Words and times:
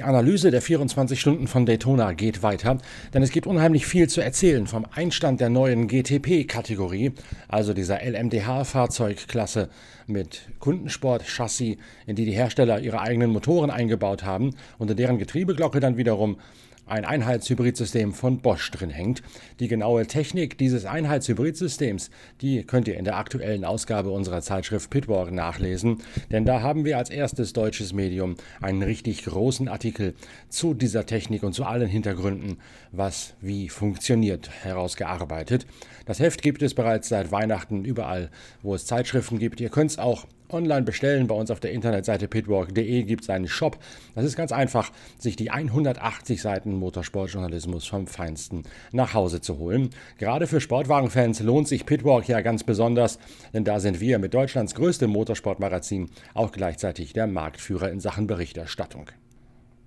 Die 0.00 0.04
Analyse 0.04 0.50
der 0.50 0.62
24 0.62 1.20
Stunden 1.20 1.46
von 1.46 1.66
Daytona 1.66 2.14
geht 2.14 2.42
weiter, 2.42 2.78
denn 3.12 3.22
es 3.22 3.32
gibt 3.32 3.46
unheimlich 3.46 3.84
viel 3.84 4.08
zu 4.08 4.22
erzählen 4.22 4.66
vom 4.66 4.86
Einstand 4.94 5.42
der 5.42 5.50
neuen 5.50 5.88
GTP-Kategorie, 5.88 7.12
also 7.48 7.74
dieser 7.74 7.98
LMDH-Fahrzeugklasse 8.02 9.68
mit 10.06 10.48
Kundensport-Chassis, 10.58 11.76
in 12.06 12.16
die 12.16 12.24
die 12.24 12.32
Hersteller 12.32 12.80
ihre 12.80 13.02
eigenen 13.02 13.30
Motoren 13.30 13.70
eingebaut 13.70 14.24
haben 14.24 14.54
und 14.78 14.90
in 14.90 14.96
deren 14.96 15.18
Getriebeglocke 15.18 15.80
dann 15.80 15.98
wiederum 15.98 16.38
ein 16.90 17.04
Einheitshybridsystem 17.04 18.12
von 18.12 18.38
Bosch 18.38 18.70
drin 18.70 18.90
hängt. 18.90 19.22
Die 19.60 19.68
genaue 19.68 20.06
Technik 20.06 20.58
dieses 20.58 20.84
Einheitshybridsystems, 20.84 22.10
die 22.40 22.64
könnt 22.64 22.88
ihr 22.88 22.96
in 22.96 23.04
der 23.04 23.16
aktuellen 23.16 23.64
Ausgabe 23.64 24.10
unserer 24.10 24.42
Zeitschrift 24.42 24.90
Pitwalk 24.90 25.32
nachlesen, 25.32 25.98
denn 26.30 26.44
da 26.44 26.62
haben 26.62 26.84
wir 26.84 26.98
als 26.98 27.10
erstes 27.10 27.52
deutsches 27.52 27.92
Medium 27.92 28.36
einen 28.60 28.82
richtig 28.82 29.24
großen 29.24 29.68
Artikel 29.68 30.14
zu 30.48 30.74
dieser 30.74 31.06
Technik 31.06 31.42
und 31.42 31.52
zu 31.52 31.64
allen 31.64 31.88
Hintergründen, 31.88 32.58
was 32.92 33.34
wie 33.40 33.68
funktioniert, 33.68 34.50
herausgearbeitet. 34.62 35.66
Das 36.06 36.18
Heft 36.18 36.42
gibt 36.42 36.62
es 36.62 36.74
bereits 36.74 37.08
seit 37.08 37.30
Weihnachten 37.30 37.84
überall, 37.84 38.30
wo 38.62 38.74
es 38.74 38.86
Zeitschriften 38.86 39.38
gibt. 39.38 39.60
Ihr 39.60 39.70
könnt 39.70 39.92
es 39.92 39.98
auch 39.98 40.26
online 40.52 40.82
bestellen. 40.82 41.26
Bei 41.26 41.34
uns 41.34 41.50
auf 41.50 41.60
der 41.60 41.72
Internetseite 41.72 42.28
pitwalk.de 42.28 43.02
gibt 43.04 43.22
es 43.22 43.30
einen 43.30 43.48
Shop. 43.48 43.78
Das 44.14 44.24
ist 44.24 44.36
ganz 44.36 44.52
einfach, 44.52 44.90
sich 45.18 45.36
die 45.36 45.50
180 45.50 46.40
Seiten 46.40 46.74
Motorsportjournalismus 46.74 47.86
vom 47.86 48.06
Feinsten 48.06 48.64
nach 48.92 49.14
Hause 49.14 49.40
zu 49.40 49.58
holen. 49.58 49.90
Gerade 50.18 50.46
für 50.46 50.60
Sportwagenfans 50.60 51.40
lohnt 51.40 51.68
sich 51.68 51.86
Pitwalk 51.86 52.28
ja 52.28 52.40
ganz 52.40 52.64
besonders, 52.64 53.18
denn 53.52 53.64
da 53.64 53.80
sind 53.80 54.00
wir 54.00 54.18
mit 54.18 54.34
Deutschlands 54.34 54.74
größtem 54.74 55.10
Motorsportmagazin 55.10 56.10
auch 56.34 56.52
gleichzeitig 56.52 57.12
der 57.12 57.26
Marktführer 57.26 57.90
in 57.90 58.00
Sachen 58.00 58.26
Berichterstattung. 58.26 59.06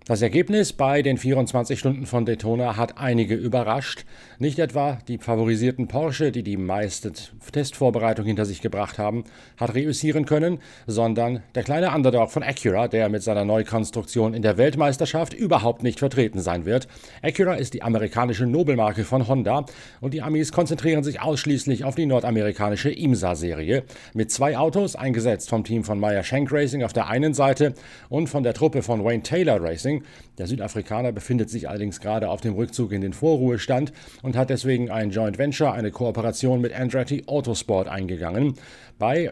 Das 0.05 0.21
Ergebnis 0.21 0.73
bei 0.73 1.01
den 1.01 1.17
24 1.17 1.79
Stunden 1.79 2.05
von 2.05 2.25
Daytona 2.25 2.75
hat 2.75 2.97
einige 2.97 3.35
überrascht. 3.35 4.03
Nicht 4.37 4.59
etwa 4.59 4.97
die 5.07 5.17
favorisierten 5.17 5.87
Porsche, 5.87 6.33
die 6.33 6.43
die 6.43 6.57
meiste 6.57 7.13
Testvorbereitung 7.53 8.25
hinter 8.25 8.43
sich 8.43 8.59
gebracht 8.59 8.97
haben, 8.97 9.23
hat 9.55 9.75
reüssieren 9.75 10.25
können, 10.25 10.59
sondern 10.87 11.41
der 11.55 11.63
kleine 11.63 11.95
Underdog 11.95 12.31
von 12.31 12.43
Acura, 12.43 12.89
der 12.89 13.07
mit 13.07 13.23
seiner 13.23 13.45
Neukonstruktion 13.45 14.33
in 14.33 14.41
der 14.41 14.57
Weltmeisterschaft 14.57 15.33
überhaupt 15.33 15.83
nicht 15.83 15.99
vertreten 15.99 16.41
sein 16.41 16.65
wird. 16.65 16.89
Acura 17.21 17.53
ist 17.53 17.73
die 17.73 17.81
amerikanische 17.81 18.45
Nobelmarke 18.45 19.05
von 19.05 19.29
Honda 19.29 19.65
und 20.01 20.13
die 20.13 20.21
Amis 20.21 20.51
konzentrieren 20.51 21.05
sich 21.05 21.21
ausschließlich 21.21 21.85
auf 21.85 21.95
die 21.95 22.07
nordamerikanische 22.07 22.91
IMSA-Serie. 22.91 23.83
Mit 24.13 24.31
zwei 24.31 24.57
Autos, 24.57 24.97
eingesetzt 24.97 25.47
vom 25.47 25.63
Team 25.63 25.85
von 25.85 25.97
Meyer 25.97 26.25
Shank 26.25 26.51
Racing 26.51 26.83
auf 26.83 26.91
der 26.91 27.07
einen 27.07 27.33
Seite 27.33 27.73
und 28.09 28.27
von 28.27 28.43
der 28.43 28.53
Truppe 28.53 28.81
von 28.81 29.05
Wayne 29.05 29.23
Taylor 29.23 29.61
Racing 29.61 29.92
Racing. 29.94 30.03
Der 30.38 30.47
Südafrikaner 30.47 31.11
befindet 31.11 31.49
sich 31.49 31.69
allerdings 31.69 31.99
gerade 31.99 32.30
auf 32.30 32.41
dem 32.41 32.53
Rückzug 32.53 32.91
in 32.91 33.02
den 33.02 33.13
Vorruhestand 33.13 33.94
und 34.22 34.36
hat 34.36 34.49
deswegen 34.49 34.89
ein 34.89 35.11
Joint 35.11 35.38
Venture, 35.38 35.73
eine 35.73 35.91
Kooperation 35.91 36.61
mit 36.61 36.73
Andretti 36.73 37.23
Autosport 37.27 37.88
eingegangen. 37.88 38.55
Bei 38.97 39.31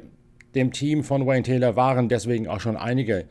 dem 0.53 0.71
Team 0.71 1.03
von 1.03 1.25
Wayne 1.25 1.43
Taylor 1.43 1.75
waren 1.75 2.09
deswegen 2.09 2.47
auch 2.47 2.59
schon 2.59 2.77
einige 2.77 3.25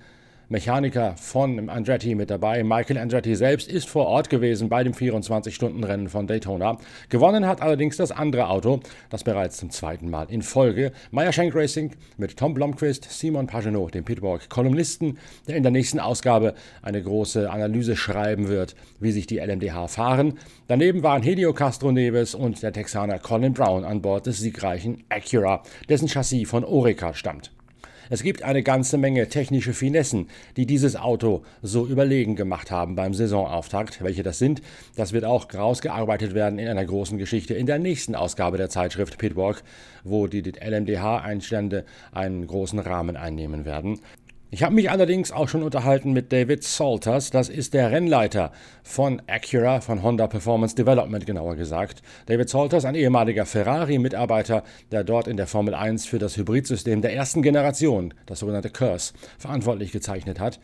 Mechaniker 0.51 1.15
von 1.17 1.71
Andretti 1.71 2.17
mit 2.17 2.29
dabei. 2.29 2.65
Michael 2.65 2.99
Andretti 2.99 3.37
selbst 3.37 3.71
ist 3.71 3.89
vor 3.89 4.07
Ort 4.07 4.31
gewesen 4.31 4.69
bei 4.69 4.83
dem 4.83 4.93
24-Stunden-Rennen 4.93 6.09
von 6.09 6.27
Daytona. 6.27 6.77
Gewonnen 7.09 7.47
hat 7.47 7.63
allerdings 7.63 7.97
das 7.97 8.11
andere 8.11 8.49
Auto, 8.49 8.81
das 9.11 9.23
bereits 9.23 9.59
zum 9.59 9.71
zweiten 9.71 10.11
Mal 10.11 10.27
in 10.29 10.43
Folge. 10.43 10.91
Meyer 11.13 11.33
Shank 11.33 11.55
Racing 11.55 11.93
mit 12.17 12.37
Tom 12.37 12.55
Blomqvist, 12.55 13.05
Simon 13.13 13.47
Pagenaud, 13.47 13.95
dem 13.95 14.05
Pitwalk-Kolumnisten, 14.05 15.19
der 15.47 15.55
in 15.55 15.63
der 15.63 15.71
nächsten 15.71 16.01
Ausgabe 16.01 16.55
eine 16.83 17.01
große 17.01 17.49
Analyse 17.49 17.95
schreiben 17.95 18.49
wird, 18.49 18.75
wie 18.99 19.13
sich 19.13 19.29
die 19.29 19.39
LMDH 19.39 19.87
fahren. 19.87 20.37
Daneben 20.67 21.05
waren 21.05 21.23
Helio 21.23 21.53
Castro 21.53 21.93
Neves 21.93 22.35
und 22.35 22.61
der 22.61 22.73
Texaner 22.73 23.21
Colin 23.21 23.53
Brown 23.53 23.85
an 23.85 24.03
Bord 24.03 24.27
des 24.27 24.41
siegreichen 24.41 25.05
Acura, 25.11 25.63
dessen 25.89 26.09
Chassis 26.09 26.51
von 26.51 26.65
Orica 26.65 27.15
stammt. 27.15 27.53
Es 28.13 28.25
gibt 28.25 28.43
eine 28.43 28.65
ganze 28.65 28.99
Menge 28.99 29.29
technische 29.29 29.73
Finessen, 29.73 30.29
die 30.57 30.67
dieses 30.67 30.97
Auto 30.97 31.45
so 31.63 31.87
überlegen 31.87 32.35
gemacht 32.35 32.73
haben 32.73 32.97
beim 32.97 33.15
Saisonauftakt. 33.15 34.03
Welche 34.03 34.25
das 34.25 34.41
sind, 34.41 34.63
das 34.97 35.13
wird 35.13 35.25
auch 35.25 35.47
rausgearbeitet 35.55 36.35
werden 36.35 36.59
in 36.59 36.67
einer 36.67 36.85
großen 36.85 37.19
Geschichte 37.19 37.55
in 37.55 37.67
der 37.67 37.79
nächsten 37.79 38.17
Ausgabe 38.17 38.57
der 38.57 38.69
Zeitschrift 38.69 39.17
Pitwalk, 39.17 39.63
wo 40.03 40.27
die 40.27 40.43
LMDH-Einstände 40.43 41.85
einen 42.11 42.49
großen 42.49 42.81
Rahmen 42.81 43.17
einnehmen 43.17 43.65
werden. 43.65 44.01
Ich 44.53 44.65
habe 44.65 44.75
mich 44.75 44.91
allerdings 44.91 45.31
auch 45.31 45.49
schon 45.49 45.63
unterhalten 45.63 46.13
mit 46.13 46.33
David 46.33 46.65
Salters, 46.65 47.31
das 47.31 47.49
ist 47.49 47.73
der 47.73 47.93
Rennleiter 47.93 48.51
von 48.83 49.23
Acura, 49.29 49.81
von 49.81 50.03
Honda 50.03 50.27
Performance 50.27 50.75
Development 50.75 51.25
genauer 51.25 51.55
gesagt. 51.55 52.03
David 52.27 52.49
Salters, 52.49 52.85
ein 52.85 52.97
ehemaliger 52.97 53.47
Ferrari-Mitarbeiter, 53.47 54.65
der 54.91 55.05
dort 55.05 55.29
in 55.29 55.37
der 55.37 55.47
Formel 55.47 55.73
1 55.73 56.05
für 56.05 56.19
das 56.19 56.37
Hybridsystem 56.37 57.01
der 57.01 57.15
ersten 57.15 57.43
Generation, 57.43 58.13
das 58.27 58.41
sogenannte 58.41 58.71
Curse, 58.71 59.13
verantwortlich 59.39 59.93
gezeichnet 59.93 60.41
hat 60.41 60.59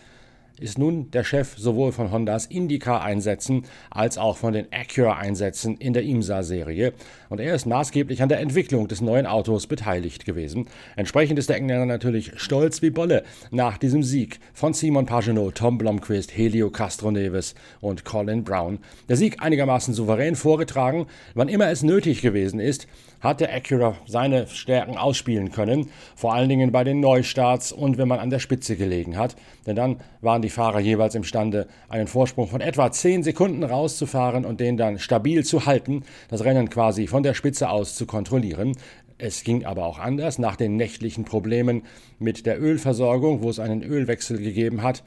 ist 0.59 0.79
nun 0.79 1.11
der 1.11 1.25
Chef 1.25 1.57
sowohl 1.57 1.93
von 1.93 2.11
Hondas 2.11 2.47
IndyCar-Einsätzen 2.47 3.65
als 3.91 4.19
auch 4.19 4.37
von 4.37 4.53
den 4.53 4.67
Acura-Einsätzen 4.71 5.77
in 5.77 5.93
der 5.93 6.03
IMSA-Serie 6.03 6.93
und 7.29 7.41
er 7.41 7.55
ist 7.55 7.67
maßgeblich 7.67 8.23
an 8.23 8.29
der 8.29 8.41
Entwicklung 8.41 8.89
des 8.89 9.01
neuen 9.01 9.27
Autos 9.27 9.67
beteiligt 9.67 10.25
gewesen. 10.25 10.69
Entsprechend 10.97 11.39
ist 11.39 11.49
der 11.49 11.57
Engländer 11.57 11.87
natürlich 11.87 12.33
stolz 12.37 12.83
wie 12.83 12.91
Bolle 12.91 13.25
nach 13.51 13.79
diesem 13.79 14.03
Sieg 14.03 14.39
von 14.55 14.73
Simon 14.73 15.07
Pagenaud, 15.07 15.57
Tom 15.57 15.79
Blomqvist, 15.79 16.37
Helio 16.37 16.71
Castroneves 16.71 17.55
und 17.81 18.05
Colin 18.05 18.45
Brown. 18.45 18.79
Der 19.09 19.17
Sieg 19.17 19.43
einigermaßen 19.43 19.95
souverän 19.95 20.37
vorgetragen, 20.37 21.07
wann 21.35 21.49
immer 21.49 21.69
es 21.69 21.83
nötig 21.83 22.23
gewesen 22.23 22.61
ist, 22.61 22.87
hat 23.21 23.41
der 23.41 23.55
Acura 23.55 23.97
seine 24.07 24.47
Stärken 24.47 24.97
ausspielen 24.97 25.51
können, 25.51 25.91
vor 26.15 26.35
allen 26.35 26.49
Dingen 26.49 26.73
bei 26.73 26.85
den 26.85 27.01
Neustarts 27.01 27.73
und 27.73 27.99
wenn 27.99 28.09
man 28.09 28.21
an 28.21 28.31
der 28.31 28.39
Spitze 28.39 28.77
gelegen 28.77 29.17
hat, 29.17 29.37
denn 29.67 29.77
dann 29.77 30.01
waren 30.21 30.43
die 30.43 30.46
Fahrer 30.51 30.81
jeweils 30.81 31.15
imstande, 31.15 31.67
einen 31.89 32.07
Vorsprung 32.07 32.49
von 32.49 32.61
etwa 32.61 32.91
10 32.91 33.23
Sekunden 33.23 33.65
rauszufahren 33.65 34.45
und 34.45 34.61
den 34.61 34.77
dann 34.77 34.99
stabil 34.99 35.45
zu 35.45 35.67
halten, 35.67 36.05
das 36.29 36.45
Rennen 36.45 36.71
quasi 36.71 37.07
von 37.07 37.23
der 37.23 37.35
Spitze 37.35 37.71
aus 37.71 37.95
zu 37.95 38.07
kontrollieren. 38.07 38.73
Es 39.19 39.45
ging 39.45 39.65
aber 39.65 39.87
auch 39.87 39.99
anders 39.99 40.39
nach 40.39 40.57
den 40.57 40.77
nächtlichen 40.77 41.25
Problemen 41.25 41.83
mit 42.19 42.47
der 42.47 42.61
Ölversorgung, 42.61 43.43
wo 43.43 43.51
es 43.51 43.59
einen 43.59 43.83
Ölwechsel 43.83 44.39
gegeben 44.39 44.83
hat 44.83 45.03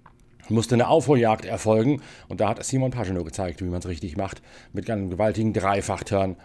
musste 0.51 0.73
eine 0.73 0.87
Aufholjagd 0.87 1.45
erfolgen 1.45 2.01
und 2.27 2.41
da 2.41 2.49
hat 2.49 2.63
Simon 2.63 2.89
Pagenaud 2.89 3.25
gezeigt, 3.25 3.61
wie 3.61 3.65
man 3.65 3.81
es 3.81 3.87
richtig 3.87 4.17
macht, 4.17 4.41
mit 4.73 4.89
einem 4.89 5.11
gewaltigen 5.11 5.53
Dreifachturn 5.53 6.37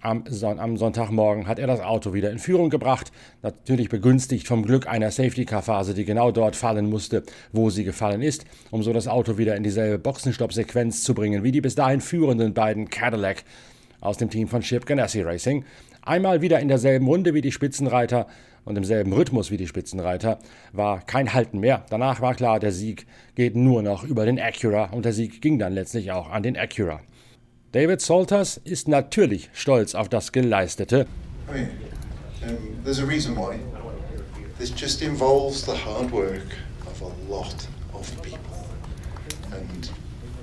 am, 0.00 0.24
Son 0.28 0.58
am, 0.58 0.76
Sonntagmorgen 0.76 1.46
hat 1.46 1.58
er 1.58 1.66
das 1.66 1.80
Auto 1.80 2.12
wieder 2.12 2.30
in 2.30 2.38
Führung 2.38 2.70
gebracht, 2.70 3.12
natürlich 3.42 3.88
begünstigt 3.88 4.46
vom 4.46 4.64
Glück 4.64 4.86
einer 4.86 5.10
Safety-Car-Phase, 5.10 5.94
die 5.94 6.04
genau 6.04 6.30
dort 6.30 6.56
fallen 6.56 6.88
musste, 6.88 7.22
wo 7.52 7.70
sie 7.70 7.84
gefallen 7.84 8.22
ist, 8.22 8.44
um 8.70 8.82
so 8.82 8.92
das 8.92 9.08
Auto 9.08 9.38
wieder 9.38 9.56
in 9.56 9.62
dieselbe 9.62 9.98
Boxenstopp-Sequenz 9.98 11.02
zu 11.02 11.14
bringen, 11.14 11.42
wie 11.42 11.52
die 11.52 11.60
bis 11.60 11.74
dahin 11.74 12.00
führenden 12.00 12.54
beiden 12.54 12.88
Cadillac 12.88 13.44
aus 14.00 14.16
dem 14.16 14.30
Team 14.30 14.48
von 14.48 14.62
Chip 14.62 14.86
Ganassi 14.86 15.22
Racing. 15.22 15.64
Einmal 16.02 16.40
wieder 16.40 16.60
in 16.60 16.68
derselben 16.68 17.06
Runde 17.06 17.34
wie 17.34 17.42
die 17.42 17.52
Spitzenreiter 17.52 18.26
und 18.64 18.76
im 18.76 18.84
selben 18.84 19.12
Rhythmus 19.12 19.50
wie 19.50 19.56
die 19.56 19.66
Spitzenreiter 19.66 20.38
war 20.72 21.00
kein 21.00 21.34
Halten 21.34 21.60
mehr. 21.60 21.84
Danach 21.90 22.20
war 22.20 22.34
klar, 22.34 22.60
der 22.60 22.72
Sieg 22.72 23.06
geht 23.34 23.56
nur 23.56 23.82
noch 23.82 24.04
über 24.04 24.24
den 24.24 24.40
Acura 24.40 24.84
und 24.86 25.04
der 25.04 25.12
Sieg 25.12 25.42
ging 25.42 25.58
dann 25.58 25.74
letztlich 25.74 26.12
auch 26.12 26.30
an 26.30 26.42
den 26.42 26.56
Acura. 26.56 27.00
David 27.72 28.00
Salters 28.00 28.60
ist 28.64 28.88
natürlich 28.88 29.48
stolz 29.52 29.94
auf 29.94 30.08
das 30.08 30.32
Geleistete. 30.32 31.06
I 31.48 31.52
mean, 31.52 31.68
um, 32.42 32.56
there's 32.82 32.98
a 32.98 33.06
reason 33.06 33.36
why. 33.36 33.60
This 34.58 34.72
just 34.72 35.02
involves 35.02 35.64
the 35.64 35.76
hard 35.76 36.10
work 36.10 36.48
of 36.84 37.00
a 37.00 37.32
lot 37.32 37.68
of 37.94 38.10
people. 38.22 38.66
And 39.52 39.88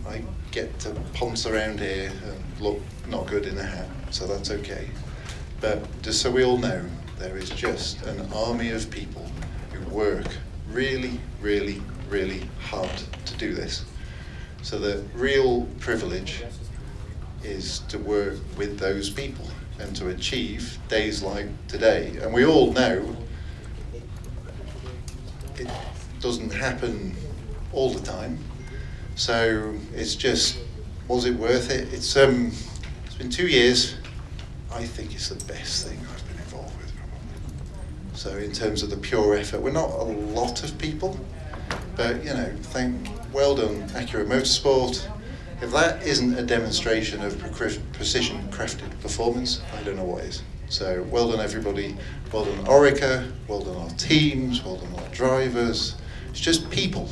I 0.07 0.23
get 0.51 0.79
to 0.79 0.91
ponce 1.13 1.45
around 1.45 1.81
here 1.81 2.13
and 2.23 2.61
look 2.61 2.79
not 3.09 3.27
good 3.27 3.45
in 3.45 3.57
a 3.57 3.63
hat, 3.63 3.89
so 4.09 4.25
that's 4.25 4.49
okay. 4.49 4.87
But 5.59 5.83
just 6.03 6.21
so 6.21 6.31
we 6.31 6.45
all 6.45 6.57
know, 6.57 6.81
there 7.19 7.37
is 7.37 7.49
just 7.49 8.01
an 8.05 8.25
army 8.33 8.71
of 8.71 8.89
people 8.89 9.25
who 9.73 9.93
work 9.93 10.27
really, 10.71 11.19
really, 11.41 11.81
really 12.09 12.43
hard 12.61 13.03
to 13.25 13.37
do 13.37 13.53
this. 13.53 13.83
So 14.61 14.79
the 14.79 15.03
real 15.13 15.67
privilege 15.81 16.41
is 17.43 17.79
to 17.89 17.97
work 17.99 18.37
with 18.57 18.79
those 18.79 19.09
people 19.09 19.47
and 19.79 19.95
to 19.95 20.09
achieve 20.09 20.77
days 20.89 21.21
like 21.21 21.47
today. 21.67 22.17
And 22.21 22.33
we 22.33 22.45
all 22.45 22.71
know 22.73 23.15
it 25.57 25.67
doesn't 26.19 26.51
happen 26.51 27.15
all 27.73 27.91
the 27.91 28.05
time. 28.05 28.39
So 29.15 29.73
it's 29.95 30.15
just, 30.15 30.59
was 31.07 31.25
it 31.25 31.35
worth 31.35 31.71
it? 31.71 31.91
It's 31.93 32.15
um, 32.17 32.51
it's 33.05 33.15
been 33.15 33.29
two 33.29 33.47
years. 33.47 33.95
I 34.71 34.83
think 34.83 35.13
it's 35.13 35.29
the 35.29 35.43
best 35.45 35.87
thing 35.87 35.97
I've 36.13 36.27
been 36.27 36.37
involved 36.37 36.75
with. 36.77 36.93
So 38.13 38.37
in 38.37 38.51
terms 38.51 38.83
of 38.83 38.89
the 38.89 38.97
pure 38.97 39.35
effort, 39.35 39.61
we're 39.61 39.71
not 39.71 39.89
a 39.89 40.03
lot 40.03 40.63
of 40.63 40.77
people, 40.77 41.19
But 41.95 42.23
you 42.23 42.33
know, 42.33 42.53
thank 42.61 43.09
well 43.33 43.55
done, 43.55 43.87
Acura 43.89 44.25
Motorsport. 44.25 45.07
If 45.59 45.71
that 45.71 46.05
isn't 46.05 46.37
a 46.37 46.43
demonstration 46.43 47.23
of 47.23 47.39
precision 47.93 48.47
crafted 48.49 48.99
performance, 49.01 49.61
I 49.75 49.81
don't 49.81 49.95
know 49.95 50.03
what 50.03 50.23
is. 50.23 50.43
So 50.69 51.03
well 51.09 51.31
done 51.31 51.39
everybody, 51.39 51.95
well 52.31 52.45
done 52.45 52.65
Orica, 52.65 53.31
well 53.47 53.61
done 53.61 53.77
our 53.77 53.89
teams, 53.91 54.63
well 54.63 54.75
done 54.75 54.93
our 54.95 55.09
drivers. 55.09 55.95
It's 56.29 56.39
just 56.39 56.69
people. 56.69 57.09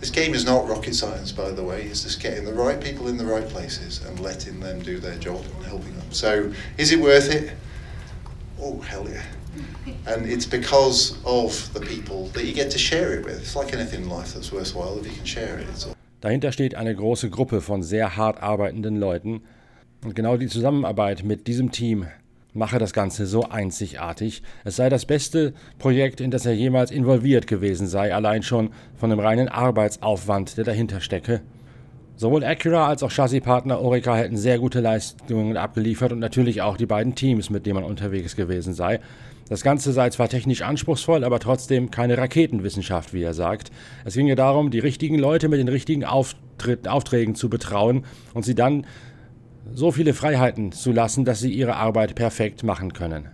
This 0.00 0.10
game 0.10 0.34
is 0.34 0.44
not 0.44 0.68
rocket 0.68 0.94
science, 0.94 1.32
by 1.32 1.50
the 1.50 1.64
way. 1.64 1.82
It's 1.84 2.02
just 2.02 2.20
getting 2.20 2.44
the 2.44 2.52
right 2.52 2.78
people 2.80 3.08
in 3.08 3.16
the 3.16 3.24
right 3.24 3.48
places 3.48 4.04
and 4.04 4.20
letting 4.20 4.60
them 4.60 4.80
do 4.80 4.98
their 4.98 5.16
job 5.16 5.42
and 5.56 5.64
helping 5.64 5.96
them. 5.96 6.12
So, 6.12 6.52
is 6.76 6.92
it 6.92 7.00
worth 7.00 7.32
it? 7.32 7.56
Oh, 8.60 8.80
hell 8.80 9.08
yeah. 9.08 9.24
And 10.06 10.26
it's 10.26 10.46
because 10.46 11.18
of 11.24 11.72
the 11.72 11.80
people 11.80 12.28
that 12.28 12.44
you 12.44 12.52
get 12.52 12.70
to 12.72 12.78
share 12.78 13.14
it 13.14 13.24
with. 13.24 13.40
It's 13.40 13.56
like 13.56 13.72
anything 13.72 14.02
in 14.02 14.08
life 14.10 14.34
that's 14.34 14.52
worthwhile 14.52 14.98
if 14.98 15.06
you 15.06 15.12
can 15.12 15.24
share 15.24 15.58
it. 15.58 15.94
Dahinter 16.20 16.52
steht 16.52 16.74
eine 16.74 16.94
große 16.94 17.30
Gruppe 17.30 17.60
von 17.60 17.82
sehr 17.82 18.16
hart 18.16 18.42
arbeitenden 18.42 18.96
Leuten. 18.96 19.42
Und 20.04 20.14
genau 20.14 20.36
die 20.36 20.48
Zusammenarbeit 20.48 21.24
mit 21.24 21.46
diesem 21.46 21.70
Team 21.70 22.06
mache 22.54 22.78
das 22.78 22.92
Ganze 22.92 23.26
so 23.26 23.48
einzigartig. 23.48 24.42
Es 24.64 24.76
sei 24.76 24.88
das 24.88 25.06
beste 25.06 25.54
Projekt, 25.78 26.20
in 26.20 26.30
das 26.30 26.46
er 26.46 26.54
jemals 26.54 26.90
involviert 26.90 27.46
gewesen 27.46 27.86
sei, 27.86 28.14
allein 28.14 28.42
schon 28.42 28.70
von 28.96 29.10
dem 29.10 29.20
reinen 29.20 29.48
Arbeitsaufwand, 29.48 30.56
der 30.56 30.64
dahinter 30.64 31.00
stecke. 31.00 31.40
Sowohl 32.18 32.42
Acura 32.42 32.88
als 32.88 33.04
auch 33.04 33.12
Chassispartner 33.12 33.80
Orica 33.80 34.16
hätten 34.16 34.36
sehr 34.36 34.58
gute 34.58 34.80
Leistungen 34.80 35.56
abgeliefert 35.56 36.10
und 36.10 36.18
natürlich 36.18 36.62
auch 36.62 36.76
die 36.76 36.84
beiden 36.84 37.14
Teams, 37.14 37.48
mit 37.48 37.64
denen 37.64 37.76
man 37.76 37.84
unterwegs 37.84 38.34
gewesen 38.34 38.74
sei. 38.74 38.98
Das 39.48 39.62
Ganze 39.62 39.92
sei 39.92 40.10
zwar 40.10 40.28
technisch 40.28 40.62
anspruchsvoll, 40.62 41.22
aber 41.22 41.38
trotzdem 41.38 41.92
keine 41.92 42.18
Raketenwissenschaft, 42.18 43.14
wie 43.14 43.22
er 43.22 43.34
sagt. 43.34 43.70
Es 44.04 44.14
ginge 44.14 44.34
darum, 44.34 44.72
die 44.72 44.80
richtigen 44.80 45.16
Leute 45.16 45.48
mit 45.48 45.60
den 45.60 45.68
richtigen 45.68 46.04
Auftritt, 46.04 46.88
Aufträgen 46.88 47.36
zu 47.36 47.48
betrauen 47.48 48.04
und 48.34 48.44
sie 48.44 48.56
dann 48.56 48.84
so 49.72 49.92
viele 49.92 50.12
Freiheiten 50.12 50.72
zu 50.72 50.90
lassen, 50.90 51.24
dass 51.24 51.38
sie 51.38 51.52
ihre 51.52 51.76
Arbeit 51.76 52.16
perfekt 52.16 52.64
machen 52.64 52.94
können. 52.94 53.28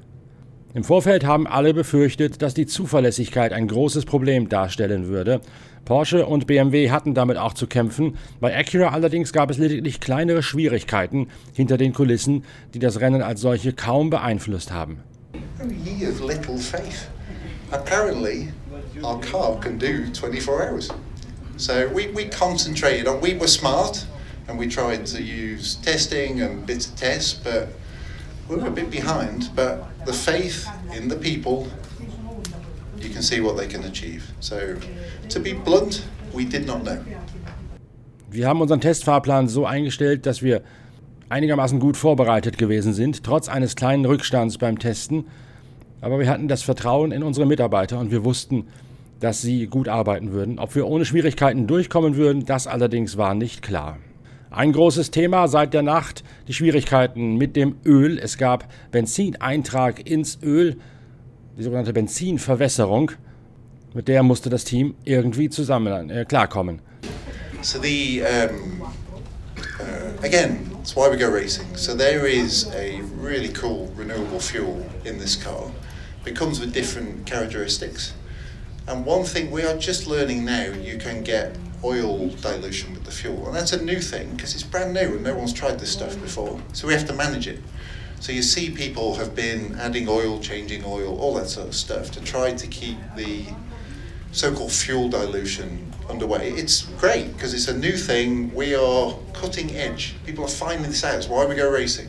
Im 0.74 0.82
Vorfeld 0.82 1.24
haben 1.24 1.46
alle 1.46 1.72
befürchtet, 1.72 2.42
dass 2.42 2.52
die 2.52 2.66
Zuverlässigkeit 2.66 3.52
ein 3.52 3.68
großes 3.68 4.04
Problem 4.04 4.48
darstellen 4.48 5.06
würde. 5.06 5.40
Porsche 5.84 6.26
und 6.26 6.46
BMW 6.46 6.90
hatten 6.90 7.14
damit 7.14 7.36
auch 7.36 7.54
zu 7.54 7.66
kämpfen. 7.66 8.16
Bei 8.40 8.56
Acura 8.56 8.88
allerdings 8.88 9.32
gab 9.32 9.50
es 9.50 9.58
lediglich 9.58 10.00
kleinere 10.00 10.42
Schwierigkeiten 10.42 11.28
hinter 11.52 11.76
den 11.76 11.92
Kulissen, 11.92 12.44
die 12.74 12.78
das 12.78 13.00
Rennen 13.00 13.22
als 13.22 13.40
solche 13.40 13.72
kaum 13.72 14.10
beeinflusst 14.10 14.72
haben. 14.72 14.98
Apparently, 17.70 18.52
our 19.02 19.20
car 19.20 19.58
can 19.58 19.78
do 19.78 20.04
24 20.12 20.48
hours. 20.48 20.88
So 21.56 21.72
we, 21.92 22.08
we 22.14 22.28
concentrated 22.28 23.08
on, 23.08 23.20
we 23.20 23.34
were 23.34 23.48
smart. 23.48 24.06
and 24.48 24.58
we 24.58 24.68
tried 24.68 25.06
to 25.06 25.22
use 25.22 25.76
testing 25.76 26.40
and 26.40 26.66
bits 26.66 26.88
of 26.88 26.96
tests, 26.96 27.34
but 27.34 27.68
we 28.48 28.56
were 28.56 28.66
a 28.66 28.70
bit 28.70 28.90
behind. 28.90 29.50
But 29.54 30.04
the 30.06 30.12
faith 30.12 30.68
in 30.94 31.08
the 31.08 31.16
people, 31.16 31.68
you 33.04 33.12
can 33.12 33.22
see 33.22 33.40
what 33.42 33.56
they 33.56 33.68
can 33.68 33.84
achieve. 33.84 34.22
So, 34.40 34.56
to 35.28 35.40
be 35.40 35.52
blunt, 35.52 36.02
we 36.32 36.44
did 36.44 36.66
not 36.66 36.82
know. 36.82 36.98
Wir 38.30 38.48
haben 38.48 38.60
unseren 38.60 38.80
Testfahrplan 38.80 39.48
so 39.48 39.64
eingestellt, 39.64 40.26
dass 40.26 40.42
wir 40.42 40.62
einigermaßen 41.28 41.78
gut 41.78 41.96
vorbereitet 41.96 42.58
gewesen 42.58 42.92
sind, 42.92 43.22
trotz 43.22 43.48
eines 43.48 43.76
kleinen 43.76 44.04
Rückstands 44.04 44.58
beim 44.58 44.78
Testen. 44.78 45.26
Aber 46.00 46.18
wir 46.18 46.28
hatten 46.28 46.48
das 46.48 46.62
Vertrauen 46.62 47.12
in 47.12 47.22
unsere 47.22 47.46
Mitarbeiter 47.46 47.98
und 47.98 48.10
wir 48.10 48.24
wussten, 48.24 48.66
dass 49.20 49.40
sie 49.40 49.66
gut 49.66 49.88
arbeiten 49.88 50.32
würden. 50.32 50.58
Ob 50.58 50.74
wir 50.74 50.86
ohne 50.86 51.04
Schwierigkeiten 51.04 51.66
durchkommen 51.66 52.16
würden, 52.16 52.44
das 52.44 52.66
allerdings 52.66 53.16
war 53.16 53.34
nicht 53.34 53.62
klar. 53.62 53.98
Ein 54.50 54.72
großes 54.72 55.10
Thema 55.10 55.48
seit 55.48 55.74
der 55.74 55.82
Nacht, 55.82 56.22
die 56.46 56.52
Schwierigkeiten 56.52 57.36
mit 57.36 57.56
dem 57.56 57.76
Öl. 57.84 58.18
Es 58.18 58.38
gab 58.38 58.68
Benzineintrag 58.92 60.08
ins 60.08 60.38
Öl, 60.42 60.76
die 61.56 61.62
sogenannte 61.62 61.92
Benzinverwässerung. 61.92 63.12
Mit 63.94 64.08
der 64.08 64.22
musste 64.22 64.50
das 64.50 64.64
Team 64.64 64.94
irgendwie 65.04 65.48
zusammen 65.48 66.10
äh, 66.10 66.24
klarkommen. 66.24 66.80
So 67.62 67.80
the 67.80 68.22
um, 68.22 68.82
uh, 69.80 70.24
again, 70.24 70.70
that's 70.72 70.94
why 70.94 71.08
we 71.08 71.16
go 71.16 71.30
racing. 71.30 71.76
So 71.76 71.94
there 71.96 72.26
is 72.26 72.68
a 72.74 73.00
really 73.20 73.48
cool 73.48 73.90
renewable 73.96 74.40
fuel 74.40 74.84
in 75.04 75.18
this 75.18 75.36
car. 75.36 75.70
It 76.26 76.36
comes 76.36 76.60
with 76.60 76.72
different 76.72 77.24
characteristics. 77.24 78.14
And 78.86 79.06
one 79.06 79.24
thing 79.24 79.50
we 79.50 79.62
are 79.62 79.78
just 79.78 80.06
learning 80.06 80.44
now, 80.44 80.72
you 80.82 80.98
can 80.98 81.22
get 81.22 81.56
oil 81.82 82.28
dilution 82.42 82.92
with 82.92 83.04
the 83.04 83.10
fuel. 83.10 83.46
And 83.46 83.54
that's 83.54 83.72
a 83.72 83.82
new 83.82 84.00
thing 84.00 84.30
because 84.36 84.54
it's 84.54 84.64
brand 84.64 84.92
new 84.92 85.14
and 85.14 85.22
no 85.22 85.34
one's 85.34 85.52
tried 85.52 85.78
this 85.78 85.92
stuff 85.92 86.20
before. 86.20 86.60
So 86.72 86.88
we 86.88 86.94
have 86.94 87.06
to 87.06 87.14
manage 87.14 87.46
it. 87.46 87.60
So 88.24 88.32
you 88.32 88.40
see 88.40 88.70
people 88.70 89.16
have 89.16 89.34
been 89.36 89.74
adding 89.78 90.08
oil, 90.08 90.40
changing 90.40 90.82
oil, 90.86 91.20
all 91.20 91.34
that 91.34 91.46
sort 91.46 91.68
of 91.68 91.74
stuff 91.74 92.10
to 92.12 92.22
try 92.22 92.54
to 92.54 92.66
keep 92.68 92.96
the 93.14 93.44
so-called 94.32 94.72
fuel 94.72 95.10
dilution 95.10 95.92
underway. 96.08 96.52
It's 96.52 96.84
great 96.98 97.34
because 97.34 97.52
it's 97.52 97.68
a 97.68 97.76
new 97.76 97.92
thing. 97.92 98.50
We 98.54 98.74
are 98.74 99.14
cutting 99.34 99.76
edge. 99.76 100.14
People 100.24 100.42
are 100.46 100.48
finding 100.48 100.90
this 100.90 101.04
out. 101.04 101.16
It's 101.16 101.28
why 101.28 101.44
we 101.44 101.54
go 101.54 101.70
racing. 101.70 102.08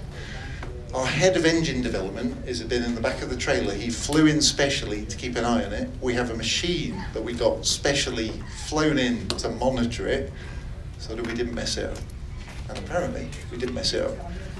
Our 0.94 1.06
head 1.06 1.36
of 1.36 1.46
engine 1.46 1.82
development 1.82 2.48
has 2.48 2.64
been 2.64 2.84
in 2.84 2.96
the 2.96 3.02
back 3.02 3.22
of 3.22 3.30
the 3.30 3.36
trailer. 3.36 3.74
He 3.74 3.90
flew 3.90 4.28
in 4.28 4.42
specially 4.42 5.06
to 5.08 5.18
keep 5.18 5.36
an 5.36 5.44
eye 5.44 5.66
on 5.66 5.74
it. 5.74 5.90
We 6.00 6.14
have 6.14 6.30
a 6.30 6.36
machine 6.38 7.04
that 7.14 7.26
we 7.26 7.34
got 7.34 7.66
specially 7.66 8.32
flown 8.68 8.98
in 8.98 9.28
to 9.28 9.50
monitor 9.50 10.08
it 10.08 10.32
so 10.98 11.14
that 11.14 11.28
we 11.28 11.34
didn't 11.34 11.56
mess 11.56 11.76
it 11.76 11.92
up. 11.92 12.00
And 12.70 12.78
apparently, 12.78 13.28
we 13.52 13.58
didn't 13.58 13.76
mess 13.76 13.94
it 13.94 14.02
up. 14.02 14.16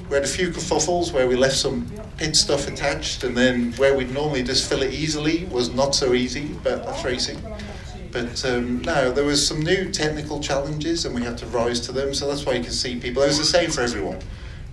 We 0.10 0.16
had 0.16 0.24
a 0.24 0.28
few 0.28 0.50
kerfuffles 0.50 1.12
where 1.12 1.28
we 1.28 1.36
left 1.36 1.56
some 1.56 1.92
pit 2.18 2.36
stuff 2.36 2.68
attached, 2.68 3.24
and 3.24 3.36
then 3.36 3.74
where 3.74 3.96
we'd 3.96 4.12
normally 4.12 4.44
just 4.44 4.70
fill 4.70 4.84
it 4.84 4.94
easily 4.94 5.46
was 5.46 5.74
not 5.74 5.96
so 5.96 6.14
easy, 6.14 6.50
but 6.64 6.86
that's 6.86 7.04
racing. 7.04 7.42
But 8.12 8.46
um, 8.46 8.82
no, 8.82 9.12
there 9.12 9.26
was 9.26 9.46
some 9.46 9.62
new 9.62 9.92
technical 9.92 10.40
challenges, 10.40 11.06
and 11.06 11.14
we 11.14 11.22
had 11.22 11.38
to 11.40 11.46
rise 11.48 11.80
to 11.82 11.92
them. 11.92 12.14
So 12.14 12.28
that's 12.28 12.46
why 12.46 12.54
you 12.54 12.64
can 12.64 12.72
see 12.72 13.00
people. 13.00 13.24
It 13.24 13.28
was 13.28 13.38
the 13.38 13.46
same 13.46 13.72
for 13.72 13.82
everyone 13.82 14.20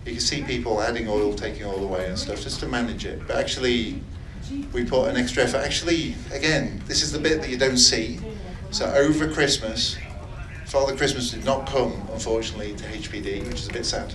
you 0.05 0.13
can 0.13 0.21
see 0.21 0.43
people 0.43 0.83
adding 0.83 1.09
oil, 1.09 1.33
taking 1.33 1.65
oil 1.65 1.85
away 1.85 2.07
and 2.09 2.19
stuff 2.19 2.43
just 2.43 2.61
to 2.61 2.67
manage 2.67 3.05
it. 3.05 3.27
But 3.27 3.37
actually, 3.37 4.03
we 4.73 4.85
put 4.85 5.09
an 5.09 5.17
extra 5.17 5.45
effort. 5.45 5.59
Actually, 5.59 6.17
again, 6.33 6.83
this 6.87 7.03
is 7.03 7.13
the 7.13 7.19
bit 7.19 7.41
that 7.41 7.51
you 7.51 7.57
don't 7.57 7.77
see. 7.77 8.19
So 8.71 8.87
over 8.87 9.33
Christmas, 9.33 9.97
Father 10.67 10.97
Christmas 10.97 11.31
did 11.31 11.45
not 11.45 11.67
come, 11.67 11.93
unfortunately, 12.13 12.75
to 12.75 12.85
HPD, 12.85 13.47
which 13.47 13.61
is 13.61 13.69
a 13.69 13.73
bit 13.73 13.87
sad. 13.87 14.13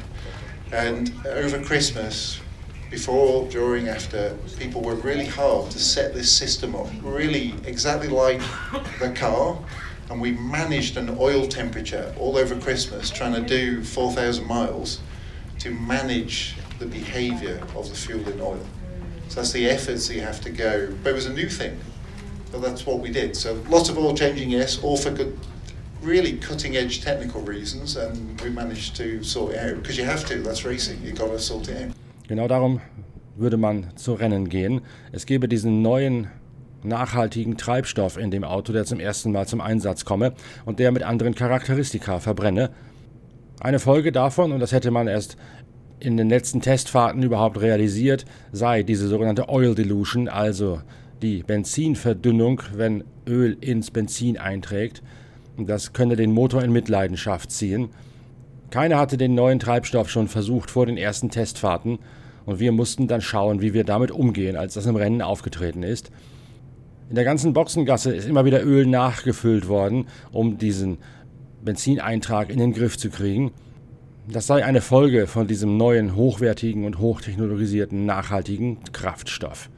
And 0.71 1.13
over 1.25 1.63
Christmas, 1.63 2.39
before, 2.89 3.47
during, 3.49 3.87
after, 3.87 4.35
people 4.57 4.81
were 4.81 4.95
really 4.95 5.25
hard 5.25 5.71
to 5.71 5.79
set 5.79 6.13
this 6.13 6.31
system 6.31 6.75
up, 6.75 6.87
really 7.01 7.53
exactly 7.65 8.07
like 8.07 8.41
the 8.99 9.11
car. 9.11 9.57
And 10.09 10.21
we 10.21 10.31
managed 10.31 10.95
an 10.95 11.17
oil 11.19 11.47
temperature 11.47 12.13
all 12.17 12.37
over 12.37 12.55
Christmas, 12.55 13.09
trying 13.09 13.33
to 13.33 13.41
do 13.41 13.83
4,000 13.83 14.47
miles 14.47 14.99
to 15.59 15.71
manage 15.71 16.55
the 16.79 16.85
behavior 16.85 17.61
of 17.75 17.89
the 17.89 17.95
fuel 17.95 18.27
in 18.29 18.39
oil. 18.39 18.65
So 19.27 19.35
that's 19.35 19.51
the 19.51 19.69
efforts 19.69 20.07
that 20.07 20.15
you 20.15 20.21
have 20.21 20.39
to 20.41 20.49
go. 20.49 20.93
But 21.03 21.09
it 21.09 21.15
was 21.15 21.25
a 21.25 21.33
new 21.33 21.49
thing. 21.49 21.77
But 22.51 22.61
that's 22.61 22.85
what 22.85 22.99
we 22.99 23.11
did. 23.11 23.35
So 23.35 23.61
lots 23.67 23.89
of 23.89 23.97
oil 23.97 24.15
changing, 24.15 24.49
yes, 24.49 24.81
all 24.81 24.95
for 24.95 25.11
good, 25.11 25.37
really 26.01 26.33
cutting 26.33 26.75
edge 26.75 27.01
technical 27.01 27.41
reasons, 27.41 27.97
and 27.97 28.39
we 28.41 28.49
managed 28.49 28.95
to 28.97 29.23
sort 29.23 29.53
it 29.53 29.59
out. 29.59 29.81
Because 29.81 29.97
you 29.97 30.05
have 30.05 30.25
to, 30.27 30.41
that's 30.41 30.65
racing, 30.65 31.01
you 31.03 31.13
got 31.13 31.31
to 31.31 31.39
sort 31.39 31.67
it 31.67 31.77
out. 31.77 31.95
Genau 32.27 32.47
darum 32.47 32.81
würde 33.37 33.57
man 33.57 33.95
zu 33.95 34.13
Rennen 34.13 34.49
gehen. 34.49 34.81
Es 35.11 35.25
gäbe 35.25 35.47
diesen 35.47 35.81
neuen 35.81 36.27
nachhaltigen 36.83 37.57
Treibstoff 37.57 38.17
in 38.17 38.31
dem 38.31 38.43
Auto, 38.43 38.73
der 38.73 38.85
zum 38.85 38.99
ersten 38.99 39.31
Mal 39.31 39.47
zum 39.47 39.61
Einsatz 39.61 40.05
komme 40.05 40.33
und 40.65 40.79
der 40.79 40.91
mit 40.91 41.03
anderen 41.03 41.35
Charakteristika 41.35 42.19
verbrenne. 42.19 42.71
Eine 43.59 43.79
Folge 43.79 44.11
davon, 44.11 44.51
und 44.51 44.59
das 44.59 44.71
hätte 44.71 44.91
man 44.91 45.07
erst 45.07 45.37
in 45.99 46.17
den 46.17 46.29
letzten 46.29 46.61
Testfahrten 46.61 47.23
überhaupt 47.23 47.59
realisiert, 47.59 48.25
sei 48.51 48.83
diese 48.83 49.07
sogenannte 49.07 49.49
Oil 49.49 49.73
Dilution, 49.73 50.27
also 50.27 50.81
die 51.21 51.41
Benzinverdünnung, 51.41 52.61
wenn 52.73 53.03
Öl 53.27 53.57
ins 53.59 53.89
Benzin 53.89 54.37
einträgt. 54.37 55.01
Das 55.65 55.93
könne 55.93 56.15
den 56.15 56.31
Motor 56.31 56.63
in 56.63 56.71
Mitleidenschaft 56.71 57.51
ziehen. 57.51 57.89
Keiner 58.69 58.99
hatte 58.99 59.17
den 59.17 59.33
neuen 59.33 59.59
Treibstoff 59.59 60.09
schon 60.09 60.27
versucht 60.27 60.69
vor 60.69 60.85
den 60.85 60.97
ersten 60.97 61.29
Testfahrten 61.29 61.99
und 62.45 62.59
wir 62.59 62.71
mussten 62.71 63.07
dann 63.07 63.21
schauen, 63.21 63.61
wie 63.61 63.73
wir 63.73 63.83
damit 63.83 64.11
umgehen, 64.11 64.55
als 64.55 64.75
das 64.75 64.85
im 64.85 64.95
Rennen 64.95 65.21
aufgetreten 65.21 65.83
ist. 65.83 66.11
In 67.09 67.15
der 67.15 67.23
ganzen 67.23 67.53
Boxengasse 67.53 68.13
ist 68.13 68.27
immer 68.27 68.45
wieder 68.45 68.63
Öl 68.63 68.85
nachgefüllt 68.85 69.67
worden, 69.67 70.07
um 70.31 70.57
diesen 70.57 70.97
Benzineintrag 71.63 72.49
in 72.49 72.59
den 72.59 72.73
Griff 72.73 72.97
zu 72.97 73.09
kriegen. 73.09 73.51
Das 74.29 74.45
sei 74.45 74.65
eine 74.65 74.81
Folge 74.81 75.25
von 75.25 75.47
diesem 75.47 75.77
neuen, 75.77 76.15
hochwertigen 76.15 76.83
und 76.83 76.99
hochtechnologisierten, 76.99 78.05
nachhaltigen 78.05 78.77
Kraftstoff. 78.91 79.69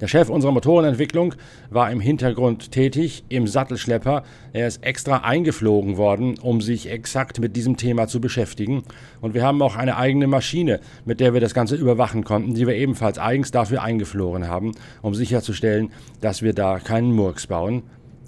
Der 0.00 0.06
Chef 0.06 0.28
unserer 0.28 0.52
Motorenentwicklung 0.52 1.34
war 1.70 1.90
im 1.90 1.98
Hintergrund 1.98 2.70
tätig, 2.70 3.24
im 3.28 3.48
Sattelschlepper. 3.48 4.22
Er 4.52 4.68
ist 4.68 4.84
extra 4.84 5.18
eingeflogen 5.18 5.96
worden, 5.96 6.38
um 6.38 6.60
sich 6.60 6.88
exakt 6.88 7.40
mit 7.40 7.56
diesem 7.56 7.76
Thema 7.76 8.06
zu 8.06 8.20
beschäftigen. 8.20 8.84
Und 9.20 9.34
wir 9.34 9.42
haben 9.42 9.60
auch 9.60 9.74
eine 9.74 9.96
eigene 9.96 10.28
Maschine, 10.28 10.78
mit 11.04 11.18
der 11.18 11.34
wir 11.34 11.40
das 11.40 11.52
Ganze 11.52 11.74
überwachen 11.74 12.22
konnten, 12.22 12.54
die 12.54 12.68
wir 12.68 12.76
ebenfalls 12.76 13.18
eigens 13.18 13.50
dafür 13.50 13.82
eingeflogen 13.82 14.46
haben, 14.46 14.72
um 15.02 15.16
sicherzustellen, 15.16 15.90
dass 16.20 16.42
wir 16.42 16.52
da 16.52 16.78
keinen 16.78 17.12
Murks 17.12 17.48
bauen. 17.48 17.82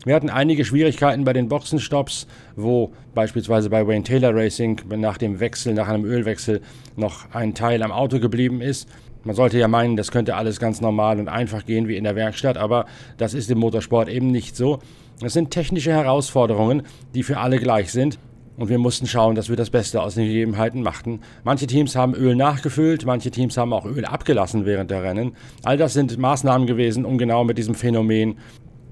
Wir 0.05 0.15
hatten 0.15 0.31
einige 0.31 0.65
Schwierigkeiten 0.65 1.25
bei 1.25 1.35
den 1.35 1.49
Boxenstops, 1.49 2.27
wo 2.57 2.91
beispielsweise 3.15 3.71
bei 3.71 3.87
Wayne 3.87 4.03
Taylor 4.03 4.35
Racing 4.35 4.81
nach 4.97 5.19
dem 5.19 5.39
Wechsel, 5.39 5.75
nach 5.75 5.89
einem 5.89 6.07
Ölwechsel, 6.07 6.63
noch 6.97 7.33
ein 7.33 7.55
Teil 7.55 7.83
am 7.83 7.93
Auto 7.93 8.19
geblieben 8.19 8.61
ist. 8.61 8.89
Man 9.25 9.37
sollte 9.37 9.59
ja 9.59 9.69
meinen, 9.69 9.97
das 9.97 10.11
könnte 10.11 10.35
alles 10.35 10.59
ganz 10.61 10.81
normal 10.81 11.19
und 11.19 11.29
einfach 11.29 11.67
gehen 11.67 11.89
wie 11.89 11.97
in 11.97 12.05
der 12.05 12.17
Werkstatt, 12.17 12.57
aber 12.57 12.87
das 13.19 13.35
ist 13.35 13.51
im 13.51 13.59
Motorsport 13.59 14.09
eben 14.09 14.31
nicht 14.31 14.57
so. 14.57 14.79
Es 15.23 15.35
sind 15.35 15.51
technische 15.51 15.93
Herausforderungen, 15.93 16.83
die 17.15 17.23
für 17.23 17.39
alle 17.39 17.59
gleich 17.59 17.93
sind. 17.93 18.19
Und 18.57 18.69
wir 18.69 18.79
mussten 18.79 19.07
schauen, 19.07 19.37
dass 19.37 19.49
wir 19.49 19.57
das 19.57 19.71
Beste 19.71 20.03
aus 20.03 20.17
den 20.17 20.27
Gegebenheiten 20.27 20.83
machten. 20.83 21.21
Manche 21.45 21.67
Teams 21.67 21.97
haben 21.97 22.15
Öl 22.15 22.37
nachgefüllt, 22.37 23.07
manche 23.07 23.31
Teams 23.31 23.57
haben 23.57 23.73
auch 23.73 23.87
Öl 23.87 24.05
abgelassen 24.05 24.67
während 24.67 24.91
der 24.91 25.03
Rennen. 25.03 25.33
All 25.63 25.79
das 25.79 25.95
sind 25.95 26.19
Maßnahmen 26.19 26.67
gewesen, 26.67 27.07
um 27.07 27.17
genau 27.17 27.45
mit 27.45 27.57
diesem 27.57 27.75
Phänomen 27.75 28.37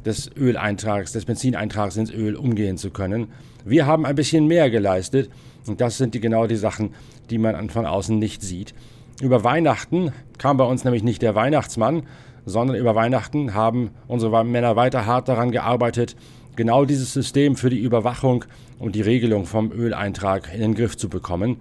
des 0.06 0.30
Öleintrags, 0.36 1.12
des 1.12 1.26
Benzineintrags 1.26 1.98
ins 1.98 2.10
Öl 2.10 2.34
umgehen 2.34 2.78
zu 2.78 2.90
können. 2.90 3.28
Wir 3.64 3.84
haben 3.84 4.06
ein 4.06 4.14
bisschen 4.14 4.46
mehr 4.46 4.70
geleistet 4.70 5.28
und 5.66 5.82
das 5.82 5.98
sind 5.98 6.14
die, 6.14 6.20
genau 6.20 6.46
die 6.46 6.56
Sachen, 6.56 6.94
die 7.28 7.36
man 7.36 7.68
von 7.68 7.84
außen 7.84 8.18
nicht 8.18 8.40
sieht. 8.40 8.74
Über 9.20 9.42
Weihnachten 9.42 10.12
kam 10.38 10.58
bei 10.58 10.64
uns 10.64 10.84
nämlich 10.84 11.02
nicht 11.02 11.22
der 11.22 11.34
Weihnachtsmann, 11.34 12.04
sondern 12.46 12.76
über 12.76 12.94
Weihnachten 12.94 13.52
haben 13.52 13.90
unsere 14.06 14.44
Männer 14.44 14.76
weiter 14.76 15.06
hart 15.06 15.28
daran 15.28 15.50
gearbeitet, 15.50 16.14
genau 16.54 16.84
dieses 16.84 17.12
System 17.12 17.56
für 17.56 17.68
die 17.68 17.80
Überwachung 17.80 18.44
und 18.78 18.94
die 18.94 19.02
Regelung 19.02 19.44
vom 19.44 19.72
Öleintrag 19.72 20.54
in 20.54 20.60
den 20.60 20.74
Griff 20.74 20.96
zu 20.96 21.08
bekommen. 21.08 21.60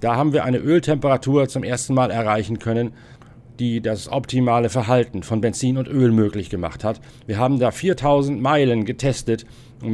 Da 0.00 0.16
haben 0.16 0.32
wir 0.32 0.44
eine 0.44 0.58
Öltemperatur 0.58 1.48
zum 1.48 1.62
ersten 1.62 1.92
Mal 1.92 2.10
erreichen 2.10 2.58
können, 2.58 2.92
die 3.58 3.82
das 3.82 4.10
optimale 4.10 4.70
Verhalten 4.70 5.22
von 5.22 5.42
Benzin 5.42 5.76
und 5.76 5.88
Öl 5.88 6.10
möglich 6.10 6.48
gemacht 6.48 6.84
hat. 6.84 7.00
Wir 7.26 7.38
haben 7.38 7.58
da 7.58 7.70
4000 7.70 8.40
Meilen 8.40 8.86
getestet 8.86 9.44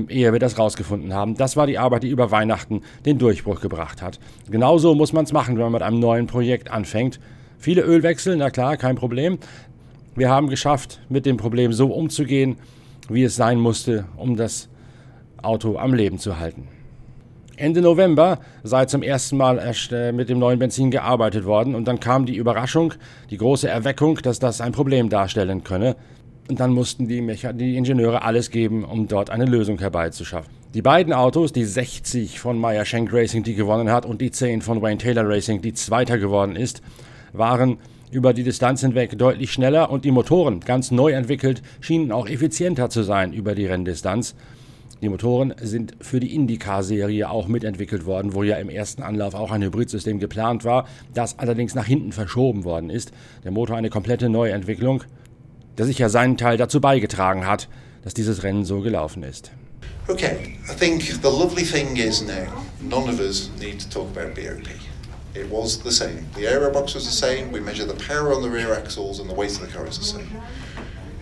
ehe 0.08 0.32
wir 0.32 0.38
das 0.38 0.58
rausgefunden 0.58 1.12
haben. 1.12 1.34
Das 1.36 1.56
war 1.56 1.66
die 1.66 1.78
Arbeit, 1.78 2.02
die 2.02 2.08
über 2.08 2.30
Weihnachten 2.30 2.82
den 3.04 3.18
Durchbruch 3.18 3.60
gebracht 3.60 4.02
hat. 4.02 4.18
Genauso 4.50 4.94
muss 4.94 5.12
man 5.12 5.24
es 5.24 5.32
machen, 5.32 5.56
wenn 5.56 5.64
man 5.64 5.72
mit 5.72 5.82
einem 5.82 6.00
neuen 6.00 6.26
Projekt 6.26 6.70
anfängt. 6.70 7.20
Viele 7.58 7.82
Ölwechsel, 7.82 8.36
na 8.36 8.50
klar, 8.50 8.76
kein 8.76 8.96
Problem. 8.96 9.38
Wir 10.14 10.30
haben 10.30 10.48
geschafft, 10.48 11.00
mit 11.08 11.26
dem 11.26 11.36
Problem 11.36 11.72
so 11.72 11.88
umzugehen, 11.88 12.56
wie 13.08 13.24
es 13.24 13.36
sein 13.36 13.58
musste, 13.58 14.06
um 14.16 14.36
das 14.36 14.68
Auto 15.42 15.76
am 15.76 15.92
Leben 15.92 16.18
zu 16.18 16.38
halten. 16.38 16.68
Ende 17.56 17.82
November 17.82 18.40
sei 18.64 18.86
zum 18.86 19.02
ersten 19.02 19.36
Mal 19.36 19.58
äh, 19.90 20.12
mit 20.12 20.28
dem 20.28 20.38
neuen 20.38 20.58
Benzin 20.58 20.90
gearbeitet 20.90 21.44
worden 21.44 21.74
und 21.74 21.86
dann 21.86 22.00
kam 22.00 22.26
die 22.26 22.36
Überraschung, 22.36 22.94
die 23.30 23.36
große 23.36 23.68
Erweckung, 23.68 24.18
dass 24.22 24.40
das 24.40 24.60
ein 24.60 24.72
Problem 24.72 25.08
darstellen 25.08 25.62
könne. 25.62 25.94
Und 26.48 26.60
dann 26.60 26.72
mussten 26.72 27.08
die, 27.08 27.22
Mecha 27.22 27.52
die 27.52 27.76
Ingenieure 27.76 28.22
alles 28.22 28.50
geben, 28.50 28.84
um 28.84 29.08
dort 29.08 29.30
eine 29.30 29.46
Lösung 29.46 29.78
herbeizuschaffen. 29.78 30.52
Die 30.74 30.82
beiden 30.82 31.12
Autos, 31.12 31.52
die 31.52 31.64
60 31.64 32.38
von 32.38 32.58
Meyer 32.58 32.84
Shank 32.84 33.12
Racing, 33.12 33.44
die 33.44 33.54
gewonnen 33.54 33.90
hat, 33.90 34.04
und 34.04 34.20
die 34.20 34.30
10 34.30 34.60
von 34.60 34.82
Wayne 34.82 34.98
Taylor 34.98 35.26
Racing, 35.26 35.62
die 35.62 35.72
Zweiter 35.72 36.18
geworden 36.18 36.56
ist, 36.56 36.82
waren 37.32 37.78
über 38.10 38.34
die 38.34 38.42
Distanz 38.42 38.80
hinweg 38.82 39.16
deutlich 39.16 39.52
schneller 39.52 39.90
und 39.90 40.04
die 40.04 40.10
Motoren, 40.10 40.60
ganz 40.60 40.90
neu 40.90 41.12
entwickelt, 41.12 41.62
schienen 41.80 42.12
auch 42.12 42.28
effizienter 42.28 42.90
zu 42.90 43.02
sein 43.02 43.32
über 43.32 43.54
die 43.54 43.66
Renndistanz. 43.66 44.34
Die 45.02 45.08
Motoren 45.08 45.54
sind 45.60 45.94
für 46.00 46.20
die 46.20 46.34
IndyCar-Serie 46.34 47.28
auch 47.28 47.48
mitentwickelt 47.48 48.06
worden, 48.06 48.34
wo 48.34 48.42
ja 48.42 48.56
im 48.56 48.68
ersten 48.68 49.02
Anlauf 49.02 49.34
auch 49.34 49.50
ein 49.50 49.62
Hybridsystem 49.62 50.18
geplant 50.18 50.64
war, 50.64 50.86
das 51.12 51.38
allerdings 51.38 51.74
nach 51.74 51.86
hinten 51.86 52.12
verschoben 52.12 52.64
worden 52.64 52.90
ist. 52.90 53.12
Der 53.44 53.50
Motor 53.50 53.76
eine 53.76 53.90
komplette 53.90 54.28
Neuentwicklung 54.28 55.04
der 55.78 55.86
sicher 55.86 56.08
seinen 56.08 56.36
Teil 56.36 56.56
dazu 56.56 56.80
beigetragen 56.80 57.46
hat, 57.46 57.68
dass 58.02 58.14
dieses 58.14 58.42
Rennen 58.42 58.64
so 58.64 58.80
gelaufen 58.80 59.22
ist. 59.22 59.50
Okay, 60.08 60.58
I 60.68 60.74
think 60.74 61.02
the 61.22 61.30
lovely 61.30 61.64
thing 61.64 61.96
is 61.96 62.20
now, 62.20 62.46
none 62.82 63.08
of 63.08 63.20
us 63.20 63.50
need 63.58 63.80
to 63.80 63.88
talk 63.88 64.08
about 64.14 64.34
BOP. 64.34 64.68
It 65.34 65.50
was 65.50 65.78
the 65.78 65.90
same. 65.90 66.26
The 66.34 66.46
aerobox 66.46 66.94
was 66.94 67.06
the 67.06 67.26
same. 67.26 67.50
We 67.50 67.60
measure 67.60 67.86
the 67.86 67.94
power 68.06 68.32
on 68.32 68.42
the 68.42 68.50
rear 68.50 68.72
axles, 68.74 69.18
and 69.18 69.28
the 69.28 69.34
weight 69.34 69.52
of 69.52 69.60
the 69.60 69.66
car 69.66 69.86
is 69.86 69.98
the 69.98 70.04
same. 70.04 70.28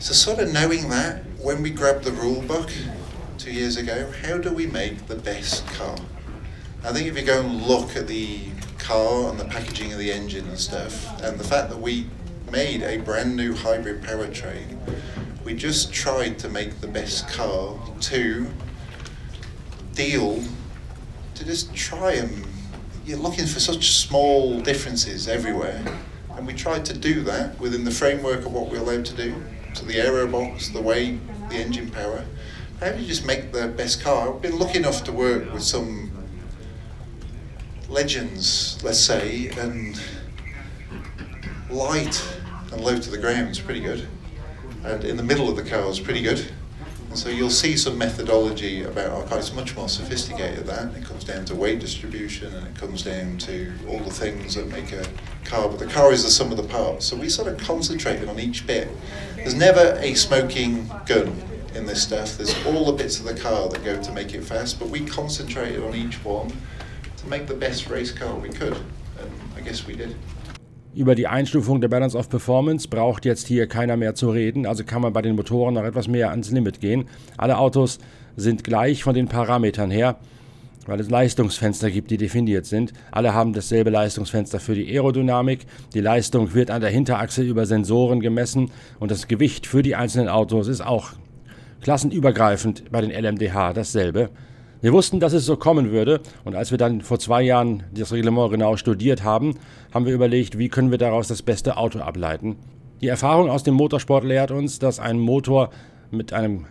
So, 0.01 0.13
sort 0.13 0.41
of 0.41 0.53
knowing 0.53 0.91
that, 0.91 1.23
when 1.41 1.63
we 1.63 1.71
grabbed 1.71 2.05
the 2.05 2.13
rule 2.13 2.43
book 2.43 2.71
two 3.39 3.53
years 3.53 3.77
ago, 3.77 4.13
how 4.23 4.37
do 4.37 4.53
we 4.53 4.67
make 4.67 5.07
the 5.07 5.15
best 5.15 5.67
car? 5.69 5.97
I 6.85 6.93
think 6.93 7.07
if 7.07 7.17
you 7.17 7.25
go 7.25 7.41
and 7.41 7.63
look 7.63 7.97
at 7.97 8.09
the 8.09 8.41
car 8.79 9.31
and 9.31 9.39
the 9.39 9.45
packaging 9.45 9.93
of 9.93 9.99
the 9.99 10.13
engine 10.13 10.49
and 10.49 10.59
stuff, 10.59 11.23
and 11.23 11.39
the 11.39 11.45
fact 11.45 11.71
that 11.71 11.81
we 11.81 12.07
made 12.53 12.83
a 12.83 12.99
brand 12.99 13.35
new 13.35 13.55
hybrid 13.55 14.03
powertrain. 14.03 14.79
We 15.43 15.55
just 15.55 15.91
tried 15.91 16.39
to 16.41 16.51
make 16.51 16.83
the 16.83 16.87
best 16.87 17.27
car 17.27 17.79
to 18.03 18.47
deal, 19.95 20.45
to 21.35 21.45
just 21.47 21.75
try 21.75 22.13
and 22.13 22.47
you're 23.07 23.19
looking 23.19 23.47
for 23.47 23.59
such 23.59 23.93
small 23.93 24.61
differences 24.61 25.29
everywhere. 25.29 25.83
And 26.37 26.47
we 26.47 26.53
tried 26.53 26.85
to 26.85 26.93
do 26.97 27.23
that 27.23 27.59
within 27.59 27.85
the 27.85 27.91
framework 27.91 28.45
of 28.45 28.53
what 28.53 28.71
we're 28.71 28.81
allowed 28.81 29.07
to 29.07 29.15
do. 29.15 29.43
So 29.73 29.87
the 29.87 29.97
aero 29.97 30.27
box, 30.27 30.69
the 30.69 30.83
weight, 30.83 31.21
the 31.49 31.57
engine 31.57 31.91
power. 31.91 32.23
How 32.81 32.93
do 32.93 33.01
you 33.01 33.07
just 33.07 33.25
make 33.25 33.53
the 33.53 33.69
best 33.69 34.03
car? 34.03 34.35
I've 34.35 34.43
been 34.43 34.59
lucky 34.59 34.77
enough 34.77 35.05
to 35.05 35.13
work 35.13 35.51
with 35.55 35.63
some 35.63 36.13
legends, 37.89 38.79
let's 38.85 39.01
say, 39.01 39.49
and 39.57 39.99
light 41.71 42.23
and 42.73 42.81
low 42.83 42.99
to 42.99 43.11
the 43.11 43.19
ground 43.19 43.51
is 43.51 43.61
pretty 43.61 43.81
good. 43.81 44.07
And 44.85 45.05
in 45.05 45.17
the 45.17 45.23
middle 45.23 45.49
of 45.49 45.57
the 45.57 45.63
car 45.63 45.89
is 45.89 46.01
pretty 46.01 46.23
good. 46.23 46.45
And 47.09 47.19
so 47.19 47.29
you'll 47.29 47.51
see 47.51 47.77
some 47.77 47.99
methodology 47.99 48.85
about 48.85 49.11
our 49.11 49.23
car. 49.25 49.39
It's 49.39 49.53
much 49.53 49.77
more 49.77 49.89
sophisticated 49.89 50.65
than 50.67 50.93
that. 50.93 50.99
It 50.99 51.05
comes 51.05 51.25
down 51.25 51.45
to 51.45 51.55
weight 51.55 51.79
distribution 51.79 52.53
and 52.55 52.67
it 52.67 52.75
comes 52.75 53.03
down 53.03 53.37
to 53.39 53.73
all 53.87 53.99
the 53.99 54.11
things 54.11 54.55
that 54.55 54.67
make 54.69 54.93
a 54.93 55.07
car. 55.45 55.69
But 55.69 55.79
the 55.79 55.87
car 55.87 56.11
is 56.13 56.25
the 56.25 56.31
sum 56.31 56.51
of 56.51 56.57
the 56.57 56.63
parts. 56.63 57.05
So 57.05 57.17
we 57.17 57.29
sort 57.29 57.49
of 57.49 57.59
concentrated 57.59 58.29
on 58.29 58.41
each 58.41 58.67
bit. 58.67 58.89
There's 59.37 59.55
never 59.55 59.99
a 60.01 60.15
smoking 60.15 60.91
gun 61.05 61.37
in 61.75 61.85
this 61.85 62.03
stuff. 62.03 62.39
There's 62.39 62.55
all 62.65 62.87
the 62.87 62.93
bits 62.93 63.19
of 63.21 63.27
the 63.27 63.39
car 63.39 63.69
that 63.69 63.85
go 63.85 64.03
to 64.03 64.13
make 64.13 64.33
it 64.33 64.43
fast. 64.43 64.79
But 64.79 64.89
we 64.89 65.05
concentrated 65.05 65.83
on 65.83 65.95
each 65.95 66.25
one 66.25 66.51
to 67.19 67.29
make 67.29 67.47
the 67.47 67.55
best 67.55 67.89
race 67.89 68.11
car 68.11 68.35
we 68.35 68.49
could. 68.49 68.77
And 69.21 69.31
I 69.55 69.61
guess 69.61 69.87
we 69.87 69.95
did. 69.95 70.17
Über 70.95 71.15
die 71.15 71.27
Einstufung 71.27 71.81
der 71.81 71.89
Balance 71.89 72.19
of 72.19 72.29
Performance 72.29 72.87
braucht 72.87 73.25
jetzt 73.25 73.47
hier 73.47 73.67
keiner 73.67 73.97
mehr 73.97 74.15
zu 74.15 74.29
reden, 74.29 74.67
also 74.67 74.85
kann 74.85 75.01
man 75.01 75.15
bei 75.15 75.23
den 75.23 75.37
Motoren 75.37 75.73
noch 75.73 75.85
etwas 75.85 76.07
mehr 76.07 76.31
ans 76.31 76.51
Limit 76.51 76.81
gehen. 76.81 77.07
Alle 77.39 77.57
Autos 77.57 77.99
sind 78.37 78.63
gleich 78.63 79.03
von 79.03 79.15
den 79.15 79.27
Parametern 79.27 79.91
her, 79.91 80.17
weil 80.85 81.01
es 81.01 81.09
Leistungsfenster 81.09 81.91
gibt, 81.91 82.11
die 82.11 82.19
definiert 82.19 82.67
sind. 82.67 82.93
Alle 83.11 83.33
haben 83.33 83.55
dasselbe 83.55 83.89
Leistungsfenster 83.89 84.61
für 84.61 84.75
die 84.75 84.87
Aerodynamik. 84.87 85.65
Die 85.95 86.01
Leistung 86.01 86.53
wird 86.53 86.71
an 86.71 86.83
der 86.83 86.91
Hinterachse 86.91 87.43
über 87.43 87.65
Sensoren 87.65 88.21
gemessen 88.21 88.71
und 89.01 89.11
das 89.11 89.29
Gewicht 89.29 89.67
für 89.67 89.83
die 89.83 89.97
einzelnen 89.97 90.29
Autos 90.29 90.69
ist 90.69 90.83
auch 90.83 91.13
klassenübergreifend 91.81 92.93
bei 92.93 93.01
den 93.01 93.11
LMDH 93.11 93.73
dasselbe. 93.73 94.29
Wir 94.83 94.93
wussten, 94.93 95.21
dass 95.21 95.33
es 95.33 95.47
so 95.47 95.57
kommen 95.57 95.93
würde 95.93 96.21
und 96.45 96.57
als 96.57 96.73
wir 96.73 96.79
dann 96.79 97.03
vor 97.03 97.21
zwei 97.21 97.41
Jahren 97.41 97.85
das 97.95 98.13
Reglement 98.13 98.51
genau 98.51 98.77
studiert 98.77 99.23
haben, 99.23 99.55
haben 99.95 100.07
wir 100.07 100.13
überlegt, 100.13 100.59
wie 100.59 100.69
können 100.69 100.91
wir 100.91 100.99
daraus 100.99 101.29
das 101.29 101.41
beste 101.41 101.77
Auto 101.77 102.01
ableiten. 102.01 102.57
Die 103.01 103.07
Erfahrung 103.07 103.49
aus 103.49 103.63
dem 103.63 103.75
Motorsport 103.75 104.25
lehrt 104.25 104.51
uns, 104.51 104.81
dass 104.81 104.99
ein 104.99 105.21
Motor 105.21 105.71
mit 106.11 106.33
einem, 106.33 106.67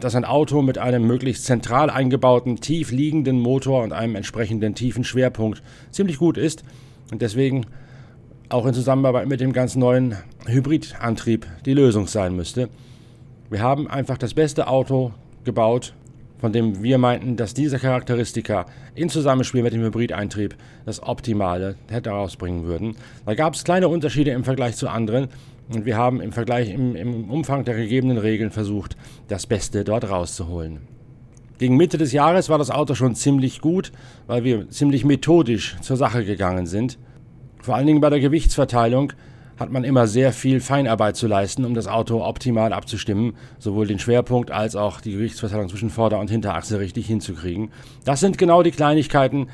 dass 0.00 0.14
ein 0.14 0.24
Auto 0.24 0.62
mit 0.62 0.78
einem 0.78 1.06
möglichst 1.06 1.44
zentral 1.44 1.90
eingebauten, 1.90 2.62
tief 2.62 2.92
liegenden 2.92 3.38
Motor 3.38 3.82
und 3.82 3.92
einem 3.92 4.16
entsprechenden 4.16 4.74
tiefen 4.74 5.04
Schwerpunkt 5.04 5.62
ziemlich 5.90 6.16
gut 6.16 6.38
ist 6.38 6.64
und 7.12 7.20
deswegen 7.20 7.66
auch 8.48 8.64
in 8.64 8.72
Zusammenarbeit 8.72 9.28
mit 9.28 9.40
dem 9.40 9.52
ganz 9.52 9.76
neuen 9.76 10.16
Hybridantrieb 10.46 11.46
die 11.66 11.74
Lösung 11.74 12.06
sein 12.06 12.34
müsste. 12.34 12.70
Wir 13.50 13.60
haben 13.60 13.86
einfach 13.86 14.16
das 14.16 14.32
beste 14.32 14.66
Auto 14.66 15.12
gebaut, 15.44 15.92
von 16.40 16.52
dem 16.52 16.82
wir 16.82 16.98
meinten, 16.98 17.36
dass 17.36 17.54
diese 17.54 17.78
Charakteristika 17.78 18.66
in 18.94 19.08
Zusammenspiel 19.08 19.62
mit 19.62 19.72
dem 19.72 19.82
Hybrideintrieb 19.82 20.56
das 20.86 21.02
Optimale 21.02 21.76
hätte 21.90 22.10
herausbringen 22.10 22.64
würden. 22.64 22.96
Da 23.26 23.34
gab 23.34 23.54
es 23.54 23.64
kleine 23.64 23.88
Unterschiede 23.88 24.30
im 24.30 24.44
Vergleich 24.44 24.76
zu 24.76 24.88
anderen 24.88 25.28
und 25.72 25.84
wir 25.84 25.96
haben 25.96 26.20
im 26.20 26.32
Vergleich 26.32 26.70
im, 26.70 26.96
im 26.96 27.30
Umfang 27.30 27.64
der 27.64 27.74
gegebenen 27.74 28.18
Regeln 28.18 28.50
versucht, 28.50 28.96
das 29.28 29.46
Beste 29.46 29.84
dort 29.84 30.08
rauszuholen. 30.08 30.78
Gegen 31.58 31.76
Mitte 31.76 31.98
des 31.98 32.12
Jahres 32.12 32.48
war 32.48 32.56
das 32.56 32.70
Auto 32.70 32.94
schon 32.94 33.14
ziemlich 33.14 33.60
gut, 33.60 33.92
weil 34.26 34.44
wir 34.44 34.70
ziemlich 34.70 35.04
methodisch 35.04 35.76
zur 35.82 35.98
Sache 35.98 36.24
gegangen 36.24 36.66
sind. 36.66 36.98
Vor 37.60 37.74
allen 37.74 37.86
Dingen 37.86 38.00
bei 38.00 38.08
der 38.08 38.20
Gewichtsverteilung 38.20 39.12
hat 39.60 39.70
man 39.70 39.84
immer 39.84 40.06
sehr 40.06 40.32
viel 40.32 40.60
Feinarbeit 40.60 41.16
zu 41.16 41.26
leisten, 41.26 41.66
um 41.66 41.74
das 41.74 41.86
Auto 41.86 42.24
optimal 42.24 42.72
abzustimmen, 42.72 43.34
sowohl 43.58 43.86
den 43.86 43.98
Schwerpunkt 43.98 44.50
als 44.50 44.74
auch 44.74 45.02
die 45.02 45.12
Gewichtsverteilung 45.12 45.68
zwischen 45.68 45.90
Vorder- 45.90 46.18
und 46.18 46.30
Hinterachse 46.30 46.80
richtig 46.80 47.06
hinzukriegen. 47.06 47.70
Das 48.06 48.20
sind 48.20 48.38
genau 48.38 48.62
die 48.62 48.70
Kleinigkeiten, 48.70 49.48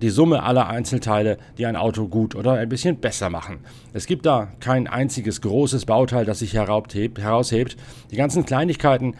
die 0.00 0.10
Summe 0.10 0.44
aller 0.44 0.68
Einzelteile, 0.68 1.36
die 1.58 1.66
ein 1.66 1.74
Auto 1.74 2.06
gut 2.06 2.36
oder 2.36 2.52
ein 2.52 2.68
bisschen 2.68 2.98
besser 2.98 3.28
machen. 3.28 3.58
Es 3.92 4.06
gibt 4.06 4.24
da 4.24 4.52
kein 4.60 4.86
einziges 4.86 5.40
großes 5.40 5.84
Bauteil, 5.84 6.24
das 6.24 6.38
sich 6.38 6.54
heraushebt. 6.54 7.76
Die 8.12 8.16
ganzen 8.16 8.46
Kleinigkeiten 8.46 9.14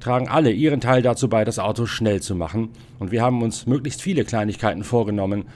tragen 0.00 0.28
alle 0.28 0.50
ihren 0.50 0.80
Teil 0.80 1.02
dazu 1.02 1.28
bei, 1.28 1.44
das 1.44 1.60
Auto 1.60 1.86
schnell 1.86 2.20
zu 2.20 2.34
machen. 2.34 2.70
Und 2.98 3.12
wir 3.12 3.22
haben 3.22 3.42
uns 3.42 3.66
möglichst 3.66 4.02
viele 4.02 4.24
Kleinigkeiten 4.24 4.82
vorgenommen, 4.82 5.46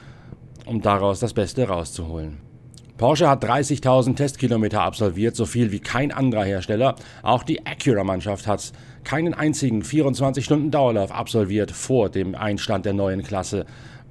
um 0.64 0.80
daraus 0.80 1.18
das 1.18 1.34
Beste 1.34 1.66
rauszuholen. 1.66 2.51
Porsche 2.98 3.28
hat 3.28 3.44
30.000 3.44 4.16
Testkilometer 4.16 4.82
absolviert, 4.82 5.34
so 5.34 5.46
viel 5.46 5.72
wie 5.72 5.80
kein 5.80 6.12
anderer 6.12 6.44
Hersteller. 6.44 6.94
Auch 7.22 7.42
die 7.42 7.64
Acura-Mannschaft 7.66 8.46
hat 8.46 8.72
keinen 9.04 9.34
einzigen 9.34 9.82
24-Stunden-Dauerlauf 9.82 11.10
absolviert 11.10 11.70
vor 11.72 12.10
dem 12.10 12.34
Einstand 12.34 12.84
der 12.84 12.92
neuen 12.92 13.22
Klasse 13.22 13.66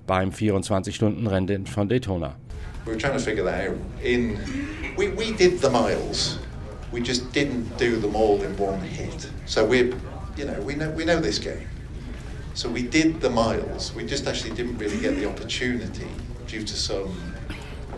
beim 0.08 0.32
24-Stunden-Rennen 0.32 1.68
von 1.68 1.88
Daytona. 1.88 2.36
We 2.86 2.92
were 2.92 2.98
trying 2.98 3.14
to 3.14 3.20
figure 3.20 3.46
that 3.46 3.70
out. 3.70 3.78
In 4.04 4.40
we, 4.98 5.10
we 5.16 5.32
did 5.32 5.62
the 5.62 5.70
miles, 5.70 6.40
we 6.92 7.00
just 7.00 7.32
didn't 7.32 7.78
do 7.78 8.00
them 8.00 8.16
all 8.16 8.42
in 8.42 8.58
one 8.58 8.82
hit. 8.82 9.30
So 9.46 9.64
we, 9.64 9.94
you 10.36 10.46
know, 10.46 10.60
we 10.66 10.76
know 10.76 10.90
we 10.90 11.06
know 11.06 11.22
this 11.22 11.40
game. 11.40 11.68
So 12.56 12.68
we 12.68 12.82
did 12.82 13.22
the 13.22 13.30
miles. 13.30 13.94
We 13.96 14.04
just 14.04 14.28
actually 14.28 14.56
didn't 14.56 14.80
really 14.80 15.00
get 15.00 15.16
the 15.16 15.28
opportunity 15.30 16.08
due 16.48 16.64
to 16.64 16.76
some 16.76 17.16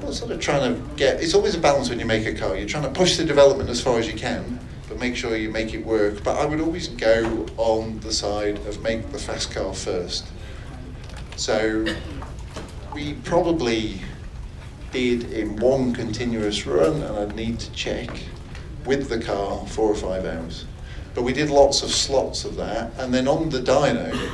well, 0.04 0.14
sort 0.14 0.32
of 0.32 0.40
trying 0.40 0.74
to 0.74 0.96
get. 0.96 1.22
It's 1.22 1.34
always 1.34 1.56
a 1.56 1.60
balance 1.60 1.90
when 1.90 2.00
you 2.00 2.06
make 2.06 2.26
a 2.26 2.34
car. 2.34 2.56
You're 2.56 2.68
trying 2.68 2.84
to 2.84 2.90
push 2.90 3.18
the 3.18 3.24
development 3.24 3.70
as 3.70 3.82
far 3.82 4.00
as 4.00 4.08
you 4.08 4.14
can, 4.14 4.60
but 4.88 5.00
make 5.00 5.16
sure 5.16 5.36
you 5.36 5.50
make 5.50 5.74
it 5.74 5.86
work. 5.86 6.24
But 6.24 6.38
I 6.38 6.46
would 6.46 6.60
always 6.60 6.88
go 6.88 7.46
on 7.58 8.00
the 8.00 8.12
side 8.12 8.58
of 8.68 8.82
make 8.82 9.12
the 9.12 9.20
fast 9.20 9.52
car 9.54 9.74
first. 9.74 10.28
So 11.36 11.86
we 12.94 13.14
probably 13.26 14.02
did 14.92 15.32
in 15.34 15.56
one 15.56 15.94
continuous 15.94 16.66
run, 16.68 17.02
and 17.02 17.18
I'd 17.18 17.36
need 17.36 17.60
to 17.60 17.72
check 17.72 18.10
with 18.86 19.10
the 19.10 19.20
car 19.20 19.66
four 19.68 19.90
or 19.90 19.96
five 19.96 20.26
hours. 20.26 20.66
But 21.16 21.24
we 21.24 21.34
did 21.34 21.50
lots 21.50 21.82
of 21.84 21.92
slots 21.92 22.46
of 22.46 22.56
that, 22.58 22.92
and 22.98 23.14
then 23.14 23.28
on 23.28 23.50
the 23.50 23.60
dyno, 23.60 24.32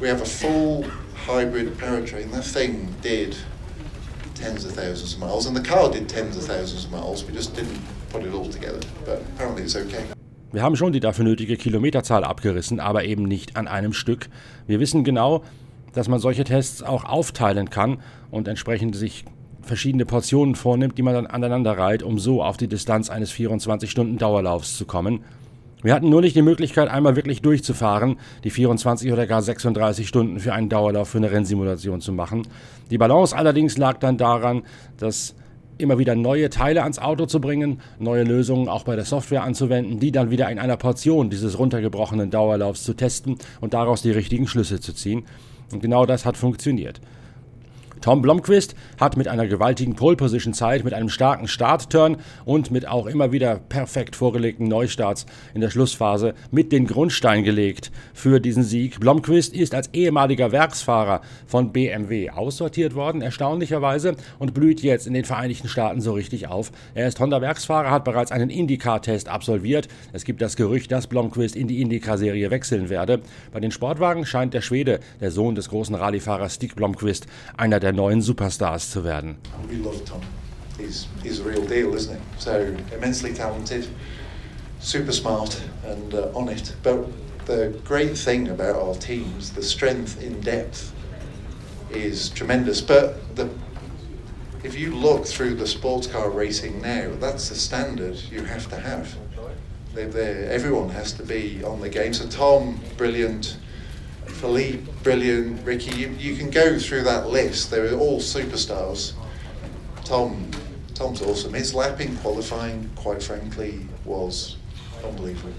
we 0.00 0.08
have 0.08 0.20
a 0.20 0.26
full 0.26 0.84
hybrid 1.26 1.74
powertrain. 1.78 2.30
That 2.32 2.44
thing 2.44 2.94
did 3.00 3.36
tens 4.38 4.64
of 4.64 4.72
thousands 4.72 5.14
of 5.14 5.20
miles, 5.20 5.46
and 5.46 5.56
the 5.56 5.62
car 5.62 5.90
did 5.90 6.08
tens 6.08 6.36
of 6.36 6.44
thousands 6.44 6.84
of 6.84 6.90
miles. 6.90 7.26
We 7.26 7.34
just 7.34 7.56
didn't 7.56 7.78
put 8.10 8.24
it 8.24 8.32
all 8.32 8.48
together, 8.48 8.80
but 9.04 9.20
apparently 9.34 9.64
it's 9.64 9.76
okay. 9.76 10.04
Wir 10.50 10.62
haben 10.62 10.76
schon 10.76 10.92
die 10.92 11.00
dafür 11.00 11.24
nötige 11.24 11.56
Kilometerzahl 11.56 12.24
abgerissen, 12.24 12.80
aber 12.80 13.04
eben 13.04 13.24
nicht 13.24 13.56
an 13.56 13.68
einem 13.68 13.92
Stück. 13.92 14.28
Wir 14.66 14.80
wissen 14.80 15.04
genau, 15.04 15.42
dass 15.92 16.08
man 16.08 16.20
solche 16.20 16.44
Tests 16.44 16.82
auch 16.82 17.04
aufteilen 17.04 17.68
kann 17.68 17.98
und 18.30 18.48
entsprechend 18.48 18.96
sich 18.96 19.24
verschiedene 19.60 20.06
Portionen 20.06 20.54
vornimmt, 20.54 20.96
die 20.96 21.02
man 21.02 21.14
dann 21.14 21.26
aneinander 21.26 21.76
reiht, 21.76 22.02
um 22.02 22.18
so 22.18 22.42
auf 22.42 22.56
die 22.56 22.68
Distanz 22.68 23.10
eines 23.10 23.30
24-Stunden-Dauerlaufs 23.32 24.78
zu 24.78 24.86
kommen. 24.86 25.20
Wir 25.82 25.94
hatten 25.94 26.08
nur 26.08 26.20
nicht 26.20 26.34
die 26.34 26.42
Möglichkeit, 26.42 26.88
einmal 26.88 27.14
wirklich 27.14 27.40
durchzufahren, 27.40 28.16
die 28.42 28.50
24 28.50 29.12
oder 29.12 29.26
gar 29.26 29.42
36 29.42 30.08
Stunden 30.08 30.40
für 30.40 30.52
einen 30.52 30.68
Dauerlauf 30.68 31.10
für 31.10 31.18
eine 31.18 31.30
Rennsimulation 31.30 32.00
zu 32.00 32.12
machen. 32.12 32.42
Die 32.90 32.98
Balance 32.98 33.36
allerdings 33.36 33.78
lag 33.78 33.98
dann 33.98 34.16
daran, 34.18 34.62
dass 34.96 35.36
immer 35.78 35.98
wieder 35.98 36.16
neue 36.16 36.50
Teile 36.50 36.82
ans 36.82 36.98
Auto 36.98 37.26
zu 37.26 37.40
bringen, 37.40 37.80
neue 38.00 38.24
Lösungen 38.24 38.68
auch 38.68 38.82
bei 38.82 38.96
der 38.96 39.04
Software 39.04 39.44
anzuwenden, 39.44 40.00
die 40.00 40.10
dann 40.10 40.30
wieder 40.30 40.50
in 40.50 40.58
einer 40.58 40.76
Portion 40.76 41.30
dieses 41.30 41.58
runtergebrochenen 41.58 42.30
Dauerlaufs 42.30 42.82
zu 42.82 42.94
testen 42.94 43.36
und 43.60 43.74
daraus 43.74 44.02
die 44.02 44.10
richtigen 44.10 44.48
Schlüsse 44.48 44.80
zu 44.80 44.92
ziehen. 44.92 45.24
Und 45.72 45.80
genau 45.80 46.06
das 46.06 46.24
hat 46.24 46.36
funktioniert. 46.36 47.00
Tom 48.00 48.22
Blomqvist 48.22 48.74
hat 49.00 49.16
mit 49.16 49.28
einer 49.28 49.46
gewaltigen 49.46 49.94
Pole-Position-Zeit, 49.94 50.84
mit 50.84 50.94
einem 50.94 51.08
starken 51.08 51.48
Start-Turn 51.48 52.18
und 52.44 52.70
mit 52.70 52.86
auch 52.86 53.06
immer 53.06 53.32
wieder 53.32 53.56
perfekt 53.56 54.16
vorgelegten 54.16 54.68
Neustarts 54.68 55.26
in 55.54 55.60
der 55.60 55.70
Schlussphase 55.70 56.34
mit 56.50 56.72
den 56.72 56.86
Grundstein 56.86 57.44
gelegt 57.44 57.90
für 58.14 58.40
diesen 58.40 58.62
Sieg. 58.62 59.00
Blomqvist 59.00 59.54
ist 59.54 59.74
als 59.74 59.88
ehemaliger 59.92 60.52
Werksfahrer 60.52 61.22
von 61.46 61.72
BMW 61.72 62.30
aussortiert 62.30 62.94
worden, 62.94 63.22
erstaunlicherweise, 63.22 64.16
und 64.38 64.54
blüht 64.54 64.80
jetzt 64.82 65.06
in 65.06 65.14
den 65.14 65.24
Vereinigten 65.24 65.68
Staaten 65.68 66.00
so 66.00 66.12
richtig 66.12 66.48
auf. 66.48 66.70
Er 66.94 67.08
ist 67.08 67.20
Honda-Werksfahrer, 67.20 67.90
hat 67.90 68.04
bereits 68.04 68.32
einen 68.32 68.50
IndyCar-Test 68.50 69.28
absolviert. 69.28 69.88
Es 70.12 70.24
gibt 70.24 70.42
das 70.42 70.56
Gerücht, 70.56 70.92
dass 70.92 71.06
Blomqvist 71.06 71.56
in 71.56 71.68
die 71.68 71.80
IndyCar-Serie 71.80 72.50
wechseln 72.50 72.88
werde. 72.88 73.20
Bei 73.52 73.60
den 73.60 73.70
Sportwagen 73.70 74.26
scheint 74.26 74.54
der 74.54 74.60
Schwede, 74.60 75.00
der 75.20 75.30
Sohn 75.30 75.54
des 75.54 75.68
großen 75.68 75.94
Rallye-Fahrers 75.94 76.54
Stig 76.54 76.74
Blomqvist, 76.76 77.26
einer 77.56 77.80
der 77.80 77.87
der 77.88 77.94
neuen 77.94 78.20
Superstars 78.20 78.90
zu 78.90 79.02
werden. 79.02 79.36
We 79.66 79.76
love 79.76 80.04
Tom. 80.04 80.20
He's, 80.78 81.08
he's 81.22 81.40
a 81.40 81.44
real 81.44 81.64
deal, 81.64 81.94
isn't 81.94 82.14
he? 82.14 82.22
So 82.38 82.76
immensely 82.94 83.32
talented, 83.32 83.88
super 84.78 85.12
smart, 85.12 85.62
and 85.86 86.12
uh, 86.12 86.28
on 86.34 86.50
it. 86.50 86.74
But 86.82 87.06
the 87.46 87.74
great 87.84 88.16
thing 88.18 88.48
about 88.48 88.76
our 88.76 88.94
teams, 88.94 89.52
the 89.52 89.62
strength 89.62 90.22
in 90.22 90.38
depth, 90.42 90.92
is 91.90 92.28
tremendous. 92.28 92.82
But 92.82 93.34
the 93.36 93.48
if 94.62 94.78
you 94.78 94.94
look 94.94 95.24
through 95.24 95.54
the 95.54 95.66
sports 95.66 96.06
car 96.06 96.28
racing 96.28 96.82
now, 96.82 97.14
that's 97.18 97.48
the 97.48 97.54
standard 97.54 98.16
you 98.30 98.42
have 98.42 98.68
to 98.68 98.76
have. 98.76 99.16
They're, 99.94 100.08
they're, 100.08 100.52
everyone 100.52 100.90
has 100.90 101.14
to 101.14 101.22
be 101.22 101.64
on 101.64 101.80
the 101.80 101.88
game. 101.88 102.12
So 102.12 102.28
Tom, 102.28 102.80
brilliant. 102.98 103.56
Philippe, 104.38 104.84
brilliant. 105.02 105.64
Ricky, 105.66 105.96
you, 105.96 106.10
you 106.10 106.36
can 106.36 106.48
go 106.50 106.78
through 106.78 107.02
that 107.02 107.28
list. 107.28 107.70
They're 107.70 107.92
all 107.94 108.20
superstars. 108.20 109.12
Tom, 110.04 110.50
Tom's 110.94 111.22
awesome. 111.22 111.54
His 111.54 111.74
lapping 111.74 112.16
qualifying, 112.18 112.88
quite 112.94 113.20
frankly, 113.22 113.86
was 114.04 114.56
unbelievable. 115.04 115.52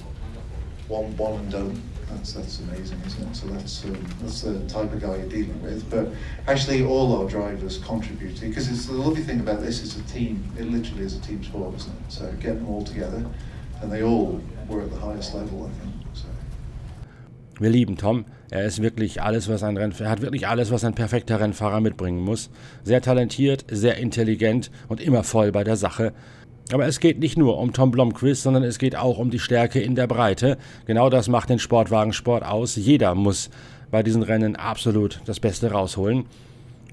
One, 0.88 1.15
one 1.18 1.34
and 1.34 1.52
done. 1.52 1.82
That's 2.10 2.34
that's 2.34 2.60
amazing, 2.60 3.00
isn't 3.06 3.30
it? 3.30 3.36
So 3.36 3.48
that's 3.48 3.84
um, 3.84 4.06
that's 4.22 4.42
the 4.42 4.68
type 4.68 4.92
of 4.92 5.00
guy 5.00 5.18
you're 5.18 5.28
dealing 5.28 5.62
with. 5.62 5.88
But 5.92 6.10
actually, 6.48 6.84
all 6.84 7.22
our 7.22 7.30
drivers 7.30 7.78
contributed 7.80 8.50
because 8.50 8.68
it's 8.68 8.88
the 8.88 8.94
lovely 8.94 9.22
thing 9.22 9.42
about 9.42 9.62
this 9.62 9.82
is 9.82 9.98
a 9.98 10.04
team. 10.04 10.44
It 10.58 10.72
literally 10.72 11.04
is 11.04 11.15
a 11.15 11.22
team 11.22 11.44
sport, 11.44 11.76
isn't 11.76 11.92
it? 11.92 12.12
So 12.12 12.32
get 12.39 12.56
them 12.56 12.68
all 12.68 12.84
together, 12.84 13.24
and 13.82 13.92
they 13.92 14.04
all 14.04 14.42
were 14.68 14.82
at 14.82 14.89
the 14.89 14.98
highest 14.98 15.36
level, 15.36 15.70
I 15.70 15.84
think. 15.84 15.96
So. 16.13 16.28
Wir 17.60 17.70
lieben 17.70 17.96
Tom. 17.96 18.26
Er 18.52 18.66
ist 18.66 18.82
wirklich 18.82 19.22
alles, 19.22 19.48
was 19.48 19.62
ein 19.62 19.78
Rennfahrer, 19.78 20.10
er 20.10 20.12
hat 20.12 20.22
wirklich 20.22 20.48
alles, 20.48 20.72
was 20.72 20.84
ein 20.84 20.96
perfekter 20.96 21.40
Rennfahrer 21.40 21.82
mitbringen 21.82 22.22
muss. 22.22 22.50
Sehr 22.84 23.02
talentiert, 23.02 23.66
sehr 23.70 23.98
intelligent 23.98 24.72
und 24.88 25.00
immer 25.00 25.24
voll 25.24 25.52
bei 25.52 25.64
der 25.64 25.76
Sache. 25.76 26.14
Aber 26.72 26.86
es 26.86 27.00
geht 27.00 27.20
nicht 27.20 27.38
nur 27.38 27.58
um 27.58 27.74
Tom 27.74 27.92
Blomqvist, 27.92 28.44
sondern 28.44 28.64
es 28.64 28.80
geht 28.80 28.96
auch 28.96 29.18
um 29.18 29.30
die 29.32 29.40
Stärke 29.40 29.80
in 29.80 29.96
der 29.96 30.08
Breite. 30.08 30.58
Genau 30.86 31.10
das 31.10 31.28
macht 31.28 31.50
den 31.50 31.60
Sportwagensport 31.60 32.44
aus. 32.44 32.76
Jeder 32.76 33.16
muss 33.16 33.50
bei 33.92 34.04
diesen 34.04 34.24
Rennen 34.24 34.56
absolut 34.56 35.22
das 35.26 35.40
Beste 35.40 35.72
rausholen. 35.72 36.26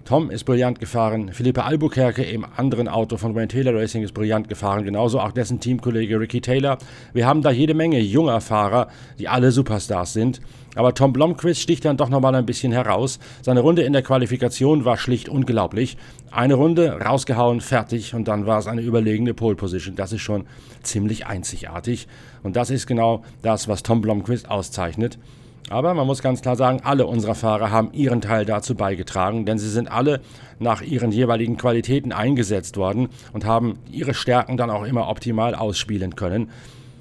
Tom 0.06 0.30
ist 0.30 0.44
brillant 0.44 0.78
gefahren, 0.78 1.32
Philippe 1.32 1.64
Albuquerque 1.64 2.22
im 2.22 2.46
anderen 2.56 2.86
Auto 2.86 3.16
von 3.16 3.34
Wayne 3.34 3.48
Taylor 3.48 3.74
Racing 3.74 4.04
ist 4.04 4.14
brillant 4.14 4.48
gefahren, 4.48 4.84
genauso 4.84 5.18
auch 5.18 5.32
dessen 5.32 5.58
Teamkollege 5.58 6.20
Ricky 6.20 6.40
Taylor. 6.40 6.78
Wir 7.12 7.26
haben 7.26 7.42
da 7.42 7.50
jede 7.50 7.74
Menge 7.74 7.98
junger 7.98 8.40
Fahrer, 8.40 8.86
die 9.18 9.26
alle 9.26 9.50
Superstars 9.50 10.12
sind. 10.12 10.40
Aber 10.76 10.94
Tom 10.94 11.12
Blomqvist 11.12 11.60
sticht 11.60 11.84
dann 11.84 11.96
doch 11.96 12.08
nochmal 12.08 12.36
ein 12.36 12.46
bisschen 12.46 12.70
heraus. 12.70 13.18
Seine 13.42 13.60
Runde 13.60 13.82
in 13.82 13.94
der 13.94 14.02
Qualifikation 14.02 14.84
war 14.84 14.96
schlicht 14.96 15.28
unglaublich. 15.28 15.96
Eine 16.30 16.54
Runde, 16.54 17.00
rausgehauen, 17.04 17.60
fertig 17.60 18.14
und 18.14 18.28
dann 18.28 18.46
war 18.46 18.60
es 18.60 18.68
eine 18.68 18.82
überlegene 18.82 19.34
Pole 19.34 19.56
Position. 19.56 19.96
Das 19.96 20.12
ist 20.12 20.20
schon 20.20 20.46
ziemlich 20.84 21.26
einzigartig. 21.26 22.06
Und 22.44 22.54
das 22.54 22.70
ist 22.70 22.86
genau 22.86 23.24
das, 23.42 23.66
was 23.66 23.82
Tom 23.82 24.02
Blomqvist 24.02 24.48
auszeichnet. 24.48 25.18
Aber 25.68 25.94
man 25.94 26.06
muss 26.06 26.22
ganz 26.22 26.42
klar 26.42 26.54
sagen, 26.54 26.80
alle 26.84 27.06
unserer 27.06 27.34
Fahrer 27.34 27.70
haben 27.70 27.92
ihren 27.92 28.20
Teil 28.20 28.44
dazu 28.44 28.76
beigetragen, 28.76 29.46
denn 29.46 29.58
sie 29.58 29.68
sind 29.68 29.90
alle 29.90 30.20
nach 30.60 30.80
ihren 30.80 31.10
jeweiligen 31.10 31.56
Qualitäten 31.56 32.12
eingesetzt 32.12 32.76
worden 32.76 33.08
und 33.32 33.44
haben 33.44 33.78
ihre 33.90 34.14
Stärken 34.14 34.56
dann 34.56 34.70
auch 34.70 34.84
immer 34.84 35.08
optimal 35.08 35.56
ausspielen 35.56 36.14
können. 36.14 36.50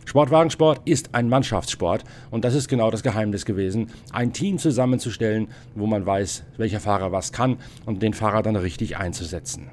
Sportwagensport 0.06 0.82
ist 0.86 1.14
ein 1.14 1.30
Mannschaftssport 1.30 2.04
und 2.32 2.44
das 2.44 2.56
ist 2.56 2.68
genau 2.68 2.90
das 2.92 3.04
Geheimnis 3.04 3.46
gewesen, 3.46 3.92
ein 4.12 4.34
Team 4.34 4.58
zusammenzustellen, 4.58 5.48
wo 5.76 5.86
man 5.88 6.06
weiß, 6.06 6.44
welcher 6.58 6.80
Fahrer 6.80 7.12
was 7.12 7.32
kann 7.32 7.58
und 7.86 8.02
den 8.02 8.14
Fahrer 8.14 8.42
dann 8.42 8.56
richtig 8.56 8.98
einzusetzen. 8.98 9.70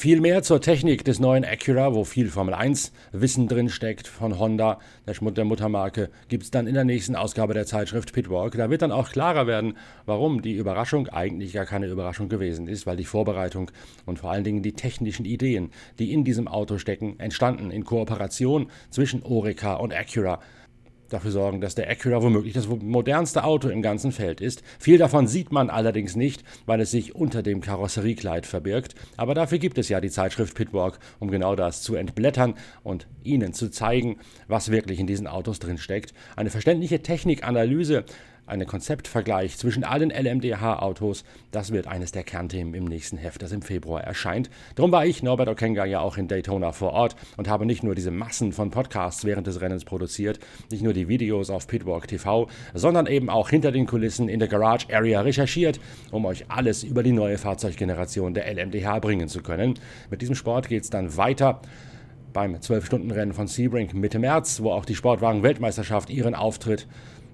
Viel 0.00 0.22
mehr 0.22 0.42
zur 0.42 0.62
Technik 0.62 1.04
des 1.04 1.20
neuen 1.20 1.44
Acura, 1.44 1.94
wo 1.94 2.04
viel 2.04 2.30
Formel 2.30 2.54
1 2.54 2.90
Wissen 3.12 3.48
drin 3.48 3.68
steckt 3.68 4.08
von 4.08 4.38
Honda, 4.38 4.78
der 5.06 5.12
Schmut 5.12 5.36
der 5.36 5.44
Muttermarke, 5.44 6.08
gibt 6.28 6.44
es 6.44 6.50
dann 6.50 6.66
in 6.66 6.72
der 6.72 6.84
nächsten 6.84 7.16
Ausgabe 7.16 7.52
der 7.52 7.66
Zeitschrift 7.66 8.14
Pitwalk. 8.14 8.56
Da 8.56 8.70
wird 8.70 8.80
dann 8.80 8.92
auch 8.92 9.10
klarer 9.10 9.46
werden, 9.46 9.76
warum 10.06 10.40
die 10.40 10.56
Überraschung 10.56 11.08
eigentlich 11.08 11.52
gar 11.52 11.66
keine 11.66 11.86
Überraschung 11.86 12.30
gewesen 12.30 12.66
ist, 12.66 12.86
weil 12.86 12.96
die 12.96 13.04
Vorbereitung 13.04 13.70
und 14.06 14.20
vor 14.20 14.30
allen 14.30 14.42
Dingen 14.42 14.62
die 14.62 14.72
technischen 14.72 15.26
Ideen, 15.26 15.68
die 15.98 16.14
in 16.14 16.24
diesem 16.24 16.48
Auto 16.48 16.78
stecken, 16.78 17.20
entstanden 17.20 17.70
in 17.70 17.84
Kooperation 17.84 18.70
zwischen 18.88 19.22
Orica 19.22 19.74
und 19.74 19.92
Acura 19.92 20.40
dafür 21.10 21.30
sorgen, 21.30 21.60
dass 21.60 21.74
der 21.74 21.90
Acura 21.90 22.22
womöglich 22.22 22.54
das 22.54 22.68
modernste 22.68 23.44
Auto 23.44 23.68
im 23.68 23.82
ganzen 23.82 24.12
Feld 24.12 24.40
ist. 24.40 24.62
Viel 24.78 24.98
davon 24.98 25.26
sieht 25.26 25.52
man 25.52 25.70
allerdings 25.70 26.16
nicht, 26.16 26.44
weil 26.66 26.80
es 26.80 26.90
sich 26.90 27.14
unter 27.14 27.42
dem 27.42 27.60
Karosseriekleid 27.60 28.46
verbirgt. 28.46 28.94
Aber 29.16 29.34
dafür 29.34 29.58
gibt 29.58 29.78
es 29.78 29.88
ja 29.88 30.00
die 30.00 30.10
Zeitschrift 30.10 30.54
Pitwalk, 30.54 30.98
um 31.18 31.30
genau 31.30 31.54
das 31.54 31.82
zu 31.82 31.94
entblättern 31.94 32.54
und 32.82 33.06
Ihnen 33.22 33.52
zu 33.52 33.70
zeigen, 33.70 34.18
was 34.48 34.70
wirklich 34.70 34.98
in 34.98 35.06
diesen 35.06 35.26
Autos 35.26 35.58
drinsteckt. 35.58 36.14
Eine 36.36 36.50
verständliche 36.50 37.02
Technikanalyse 37.02 38.04
ein 38.50 38.66
Konzeptvergleich 38.66 39.56
zwischen 39.56 39.84
allen 39.84 40.10
LMDH-Autos, 40.10 41.24
das 41.50 41.72
wird 41.72 41.86
eines 41.86 42.12
der 42.12 42.24
Kernthemen 42.24 42.74
im 42.74 42.84
nächsten 42.84 43.16
Heft, 43.16 43.42
das 43.42 43.52
im 43.52 43.62
Februar 43.62 44.02
erscheint. 44.02 44.50
Darum 44.74 44.92
war 44.92 45.06
ich, 45.06 45.22
Norbert 45.22 45.48
Okenga, 45.48 45.84
ja 45.84 46.00
auch 46.00 46.16
in 46.16 46.28
Daytona 46.28 46.72
vor 46.72 46.92
Ort 46.92 47.16
und 47.36 47.48
habe 47.48 47.64
nicht 47.64 47.82
nur 47.82 47.94
diese 47.94 48.10
Massen 48.10 48.52
von 48.52 48.70
Podcasts 48.70 49.24
während 49.24 49.46
des 49.46 49.60
Rennens 49.60 49.84
produziert, 49.84 50.40
nicht 50.70 50.82
nur 50.82 50.92
die 50.92 51.08
Videos 51.08 51.48
auf 51.48 51.66
Pitwalk 51.66 52.08
TV, 52.08 52.48
sondern 52.74 53.06
eben 53.06 53.30
auch 53.30 53.48
hinter 53.48 53.72
den 53.72 53.86
Kulissen 53.86 54.28
in 54.28 54.40
der 54.40 54.48
Garage 54.48 54.86
Area 54.92 55.20
recherchiert, 55.20 55.80
um 56.10 56.24
euch 56.24 56.44
alles 56.48 56.82
über 56.82 57.02
die 57.02 57.12
neue 57.12 57.38
Fahrzeuggeneration 57.38 58.34
der 58.34 58.52
LMDH 58.52 58.98
bringen 58.98 59.28
zu 59.28 59.42
können. 59.42 59.74
Mit 60.10 60.22
diesem 60.22 60.34
Sport 60.34 60.68
geht 60.68 60.82
es 60.82 60.90
dann 60.90 61.16
weiter 61.16 61.60
beim 62.32 62.54
12-Stunden-Rennen 62.54 63.32
von 63.32 63.46
Sebring 63.46 63.90
Mitte 63.94 64.18
März, 64.18 64.60
wo 64.62 64.72
auch 64.72 64.84
die 64.84 64.94
Sportwagen-Weltmeisterschaft 64.94 66.10
ihren 66.10 66.34
Auftritt 66.34 66.86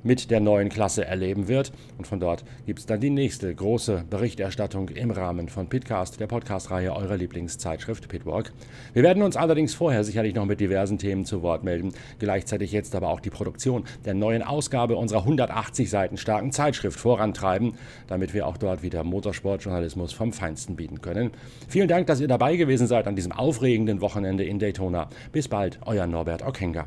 mit 0.07 0.31
der 0.31 0.41
neuen 0.41 0.69
Klasse 0.69 1.05
erleben 1.05 1.49
wird. 1.49 1.73
Und 1.99 2.07
von 2.07 2.21
dort 2.21 2.45
gibt 2.65 2.79
es 2.79 2.87
dann 2.87 3.01
die 3.01 3.11
nächste 3.11 3.53
große 3.55 4.05
Berichterstattung 4.09 4.89
im 4.91 5.11
Rahmen 5.11 5.49
von 5.49 5.69
Pitcast, 5.69 6.21
der 6.21 6.29
Podcast-Reihe 6.29 6.95
eurer 6.95 7.17
Lieblingszeitschrift 7.17 8.09
Pitwalk. 8.09 8.53
Wir 8.95 9.03
werden 9.03 9.23
uns 9.23 9.37
allerdings 9.37 9.75
vorher 9.75 10.05
sicherlich 10.05 10.35
noch 10.35 10.47
mit 10.47 10.61
diversen 10.61 10.99
Themen 10.99 11.25
zu 11.25 11.43
Wort 11.43 11.65
melden. 11.65 11.93
Gleichzeitig 12.19 12.73
jetzt 12.73 12.95
aber 12.95 13.09
auch 13.09 13.21
die 13.21 13.31
Produktion 13.31 13.85
der 14.05 14.15
neuen 14.15 14.43
Ausgabe 14.43 14.97
unserer 14.97 15.21
180 15.21 15.91
Seiten 15.91 16.17
starken 16.17 16.53
Zeitschrift 16.53 16.99
vorantreiben, 16.99 17.75
damit 18.07 18.33
wir 18.33 18.47
auch 18.47 18.57
dort 18.57 18.83
wieder 18.83 19.03
Motorsportjournalismus 19.03 20.13
vom 20.13 20.33
Feinsten 20.33 20.77
bieten 20.77 21.01
können. 21.01 21.33
Vielen 21.69 21.89
Dank, 21.89 22.07
dass 22.07 22.21
ihr 22.21 22.29
dabei 22.29 22.57
gewesen 22.57 22.87
seid 22.87 23.09
an 23.09 23.17
diesem 23.17 23.33
aufregenden 23.33 24.01
Wochenende 24.01 24.45
in 24.45 24.59
Daytona. 24.59 25.09
Bis 25.33 25.49
bald, 25.49 25.81
euer 25.85 26.07
Norbert 26.07 26.47
Okenga. 26.47 26.87